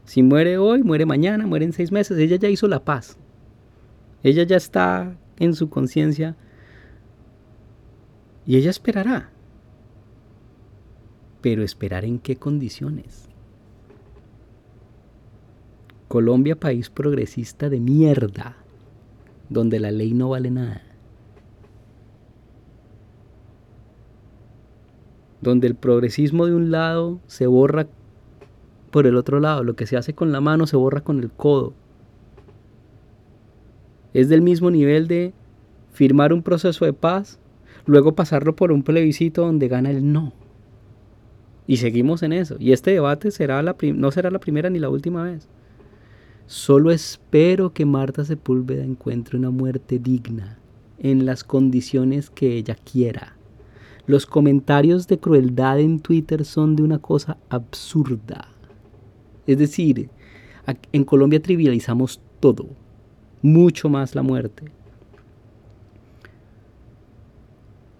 Si 0.05 0.23
muere 0.23 0.57
hoy, 0.57 0.83
muere 0.83 1.05
mañana, 1.05 1.45
muere 1.47 1.65
en 1.65 1.73
seis 1.73 1.91
meses, 1.91 2.17
ella 2.17 2.37
ya 2.37 2.47
hizo 2.47 2.67
la 2.67 2.83
paz. 2.83 3.17
Ella 4.23 4.43
ya 4.43 4.55
está 4.55 5.17
en 5.37 5.53
su 5.53 5.69
conciencia 5.69 6.35
y 8.45 8.55
ella 8.55 8.69
esperará. 8.69 9.31
Pero 11.41 11.63
esperar 11.63 12.05
en 12.05 12.19
qué 12.19 12.37
condiciones. 12.37 13.26
Colombia, 16.17 16.55
país 16.55 16.89
progresista 16.89 17.69
de 17.69 17.79
mierda, 17.79 18.55
donde 19.49 19.79
la 19.79 19.91
ley 19.91 20.15
no 20.15 20.29
vale 20.29 20.49
nada. 20.49 20.81
Donde 25.41 25.67
el 25.67 25.75
progresismo 25.75 26.47
de 26.47 26.55
un 26.55 26.71
lado 26.71 27.19
se 27.27 27.45
borra 27.45 27.85
por 28.89 29.05
el 29.05 29.15
otro 29.15 29.39
lado, 29.39 29.63
lo 29.63 29.75
que 29.75 29.85
se 29.85 29.95
hace 29.95 30.15
con 30.15 30.31
la 30.31 30.41
mano 30.41 30.65
se 30.65 30.75
borra 30.75 31.01
con 31.01 31.19
el 31.19 31.29
codo. 31.29 31.75
Es 34.15 34.27
del 34.27 34.41
mismo 34.41 34.71
nivel 34.71 35.07
de 35.07 35.35
firmar 35.93 36.33
un 36.33 36.41
proceso 36.41 36.83
de 36.85 36.93
paz, 36.93 37.37
luego 37.85 38.15
pasarlo 38.15 38.55
por 38.55 38.71
un 38.71 38.81
plebiscito 38.81 39.43
donde 39.43 39.67
gana 39.67 39.91
el 39.91 40.11
no. 40.11 40.33
Y 41.67 41.77
seguimos 41.77 42.23
en 42.23 42.33
eso. 42.33 42.55
Y 42.57 42.71
este 42.71 42.89
debate 42.89 43.29
será 43.29 43.61
la 43.61 43.75
no 43.93 44.09
será 44.09 44.31
la 44.31 44.39
primera 44.39 44.71
ni 44.71 44.79
la 44.79 44.89
última 44.89 45.21
vez. 45.21 45.47
Solo 46.47 46.91
espero 46.91 47.73
que 47.73 47.85
Marta 47.85 48.23
Sepúlveda 48.23 48.83
encuentre 48.83 49.37
una 49.37 49.49
muerte 49.49 49.99
digna, 49.99 50.57
en 50.97 51.25
las 51.25 51.43
condiciones 51.43 52.29
que 52.29 52.55
ella 52.55 52.75
quiera. 52.75 53.35
Los 54.05 54.25
comentarios 54.25 55.07
de 55.07 55.19
crueldad 55.19 55.79
en 55.79 55.99
Twitter 55.99 56.45
son 56.45 56.77
de 56.77 56.83
una 56.83 56.99
cosa 56.99 57.37
absurda. 57.49 58.47
Es 59.45 59.57
decir, 59.57 60.09
en 60.93 61.03
Colombia 61.03 61.41
trivializamos 61.41 62.21
todo, 62.39 62.67
mucho 63.41 63.89
más 63.89 64.15
la 64.15 64.23
muerte. 64.23 64.71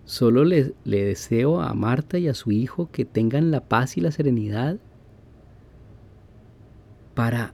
Solo 0.06 0.46
le, 0.46 0.74
deseo 0.86 1.60
a 1.60 1.74
Marta 1.74 2.18
y 2.18 2.30
a 2.30 2.34
su 2.34 2.52
hijo 2.52 2.90
que 2.94 3.04
tengan 3.04 3.52
la 3.52 3.60
paz 3.60 3.98
y 3.98 4.02
la 4.02 4.12
serenidad 4.12 4.78
para 7.14 7.54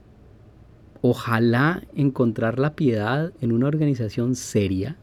ojalá 1.06 1.82
encontrar 1.92 2.58
la 2.58 2.74
piedad 2.74 3.34
en 3.42 3.52
una 3.52 3.66
organización 3.66 4.34
seria 4.34 4.96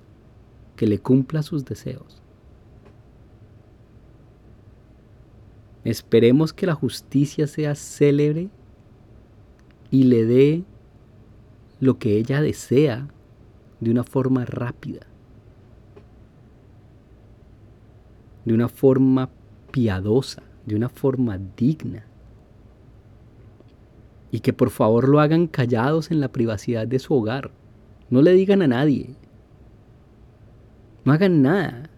que 0.75 0.87
le 0.87 0.97
cumpla 0.97 1.43
sus 1.43 1.63
deseos. 1.63 2.23
Esperemos 5.83 6.53
que 6.53 6.65
la 6.65 6.73
justicia 6.73 7.45
sea 7.45 7.75
célebre 7.75 8.49
y 9.91 10.05
le 10.05 10.25
dé 10.25 10.63
lo 11.79 11.99
que 11.99 12.17
ella 12.17 12.41
desea 12.41 13.07
de 13.79 13.91
una 13.91 14.03
forma 14.03 14.43
rápida. 14.45 15.05
de 18.43 18.55
una 18.55 18.67
forma 18.67 19.29
piadosa, 19.71 20.41
de 20.65 20.75
una 20.75 20.89
forma 20.89 21.39
digna. 21.55 22.07
Y 24.32 24.39
que 24.39 24.54
por 24.54 24.70
favor 24.70 25.10
lo 25.10 25.20
hagan 25.20 25.48
callados 25.48 26.10
en 26.10 26.22
la 26.22 26.32
privacidad 26.32 26.88
de 26.88 27.00
su 27.00 27.13
hogar. 27.13 27.52
No 28.10 28.22
le 28.22 28.32
digan 28.32 28.62
a 28.62 28.67
nadie. 28.67 29.15
No 31.04 31.13
hagan 31.13 31.41
nada. 31.41 31.89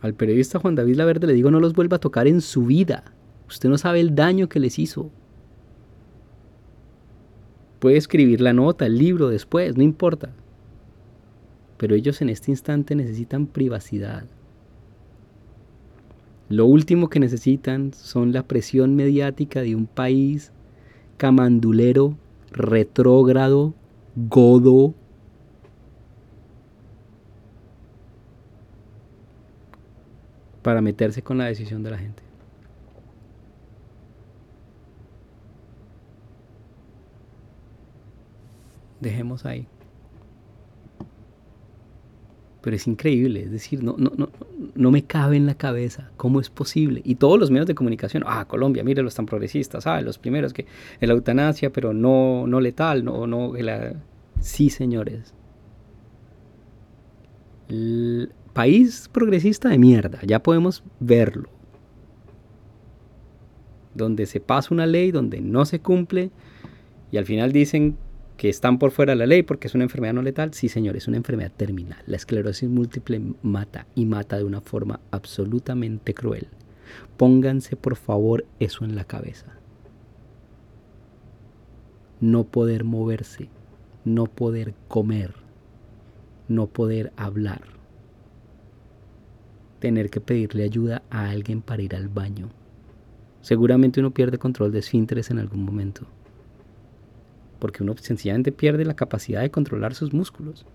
Al 0.00 0.14
periodista 0.14 0.58
Juan 0.58 0.74
David 0.74 0.96
Laverde 0.96 1.26
le 1.26 1.34
digo 1.34 1.50
no 1.50 1.60
los 1.60 1.74
vuelva 1.74 1.96
a 1.96 2.00
tocar 2.00 2.26
en 2.26 2.40
su 2.40 2.66
vida. 2.66 3.04
Usted 3.48 3.68
no 3.68 3.78
sabe 3.78 4.00
el 4.00 4.14
daño 4.14 4.48
que 4.48 4.60
les 4.60 4.78
hizo. 4.78 5.10
Puede 7.80 7.96
escribir 7.96 8.40
la 8.40 8.52
nota, 8.52 8.86
el 8.86 8.98
libro 8.98 9.28
después, 9.28 9.76
no 9.76 9.82
importa. 9.82 10.30
Pero 11.78 11.94
ellos 11.94 12.20
en 12.20 12.28
este 12.28 12.50
instante 12.50 12.94
necesitan 12.94 13.46
privacidad. 13.46 14.24
Lo 16.50 16.66
último 16.66 17.08
que 17.08 17.20
necesitan 17.20 17.92
son 17.94 18.32
la 18.32 18.42
presión 18.42 18.96
mediática 18.96 19.62
de 19.62 19.76
un 19.76 19.86
país 19.86 20.50
camandulero, 21.16 22.18
retrógrado, 22.50 23.72
godo, 24.16 24.92
para 30.62 30.80
meterse 30.80 31.22
con 31.22 31.38
la 31.38 31.44
decisión 31.44 31.84
de 31.84 31.90
la 31.92 31.98
gente. 31.98 32.24
Dejemos 38.98 39.46
ahí. 39.46 39.68
Pero 42.62 42.76
es 42.76 42.86
increíble, 42.86 43.44
es 43.44 43.50
decir, 43.50 43.82
no, 43.82 43.94
no, 43.96 44.12
no, 44.16 44.28
no 44.74 44.90
me 44.90 45.04
cabe 45.04 45.36
en 45.36 45.46
la 45.46 45.54
cabeza 45.54 46.10
cómo 46.16 46.40
es 46.40 46.50
posible. 46.50 47.00
Y 47.04 47.14
todos 47.14 47.38
los 47.38 47.50
medios 47.50 47.66
de 47.66 47.74
comunicación, 47.74 48.22
ah, 48.26 48.44
Colombia, 48.46 48.84
mire 48.84 49.02
los 49.02 49.14
tan 49.14 49.26
progresistas, 49.26 49.86
ah, 49.86 50.00
los 50.02 50.18
primeros 50.18 50.52
que 50.52 50.66
la 51.00 51.12
eutanasia, 51.14 51.72
pero 51.72 51.94
no, 51.94 52.46
no 52.46 52.60
letal, 52.60 53.04
no, 53.04 53.26
no, 53.26 53.54
la... 53.54 53.94
sí, 54.40 54.68
señores. 54.68 55.32
País 58.52 59.08
progresista 59.10 59.68
de 59.70 59.78
mierda, 59.78 60.20
ya 60.26 60.42
podemos 60.42 60.82
verlo. 60.98 61.48
Donde 63.94 64.26
se 64.26 64.40
pasa 64.40 64.74
una 64.74 64.86
ley, 64.86 65.12
donde 65.12 65.40
no 65.40 65.64
se 65.64 65.80
cumple, 65.80 66.30
y 67.10 67.16
al 67.16 67.24
final 67.24 67.52
dicen 67.52 67.96
que 68.40 68.48
están 68.48 68.78
por 68.78 68.90
fuera 68.90 69.12
de 69.12 69.16
la 69.16 69.26
ley 69.26 69.42
porque 69.42 69.68
es 69.68 69.74
una 69.74 69.84
enfermedad 69.84 70.14
no 70.14 70.22
letal. 70.22 70.54
Sí, 70.54 70.70
señor, 70.70 70.96
es 70.96 71.06
una 71.06 71.18
enfermedad 71.18 71.52
terminal. 71.54 72.02
La 72.06 72.16
esclerosis 72.16 72.70
múltiple 72.70 73.20
mata 73.42 73.86
y 73.94 74.06
mata 74.06 74.38
de 74.38 74.44
una 74.44 74.62
forma 74.62 74.98
absolutamente 75.10 76.14
cruel. 76.14 76.48
Pónganse 77.18 77.76
por 77.76 77.96
favor 77.96 78.46
eso 78.58 78.86
en 78.86 78.96
la 78.96 79.04
cabeza. 79.04 79.58
No 82.22 82.44
poder 82.44 82.84
moverse, 82.84 83.50
no 84.06 84.24
poder 84.24 84.72
comer, 84.88 85.34
no 86.48 86.66
poder 86.66 87.12
hablar. 87.16 87.60
Tener 89.80 90.08
que 90.08 90.22
pedirle 90.22 90.64
ayuda 90.64 91.02
a 91.10 91.28
alguien 91.28 91.60
para 91.60 91.82
ir 91.82 91.94
al 91.94 92.08
baño. 92.08 92.48
Seguramente 93.42 94.00
uno 94.00 94.12
pierde 94.12 94.38
control 94.38 94.72
de 94.72 94.78
esfínteres 94.78 95.30
en 95.30 95.40
algún 95.40 95.62
momento 95.62 96.06
porque 97.60 97.82
uno 97.82 97.94
sencillamente 97.96 98.50
pierde 98.50 98.84
la 98.84 98.94
capacidad 98.94 99.42
de 99.42 99.50
controlar 99.50 99.94
sus 99.94 100.12
músculos. 100.12 100.66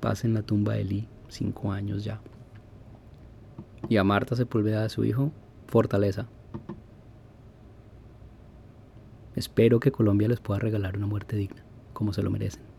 Pasa 0.00 0.26
en 0.26 0.34
la 0.34 0.42
tumba 0.42 0.74
de 0.74 0.84
Lee, 0.84 1.08
cinco 1.28 1.70
años 1.70 2.02
ya. 2.04 2.20
Y 3.88 3.98
a 3.98 4.04
Marta 4.04 4.34
Sepúlveda 4.34 4.82
de 4.82 4.88
su 4.88 5.04
hijo, 5.04 5.30
fortaleza. 5.66 6.26
Espero 9.34 9.80
que 9.80 9.92
Colombia 9.92 10.28
les 10.28 10.40
pueda 10.40 10.60
regalar 10.60 10.96
una 10.96 11.06
muerte 11.06 11.36
digna, 11.36 11.62
como 11.92 12.12
se 12.12 12.22
lo 12.22 12.30
merecen. 12.30 12.75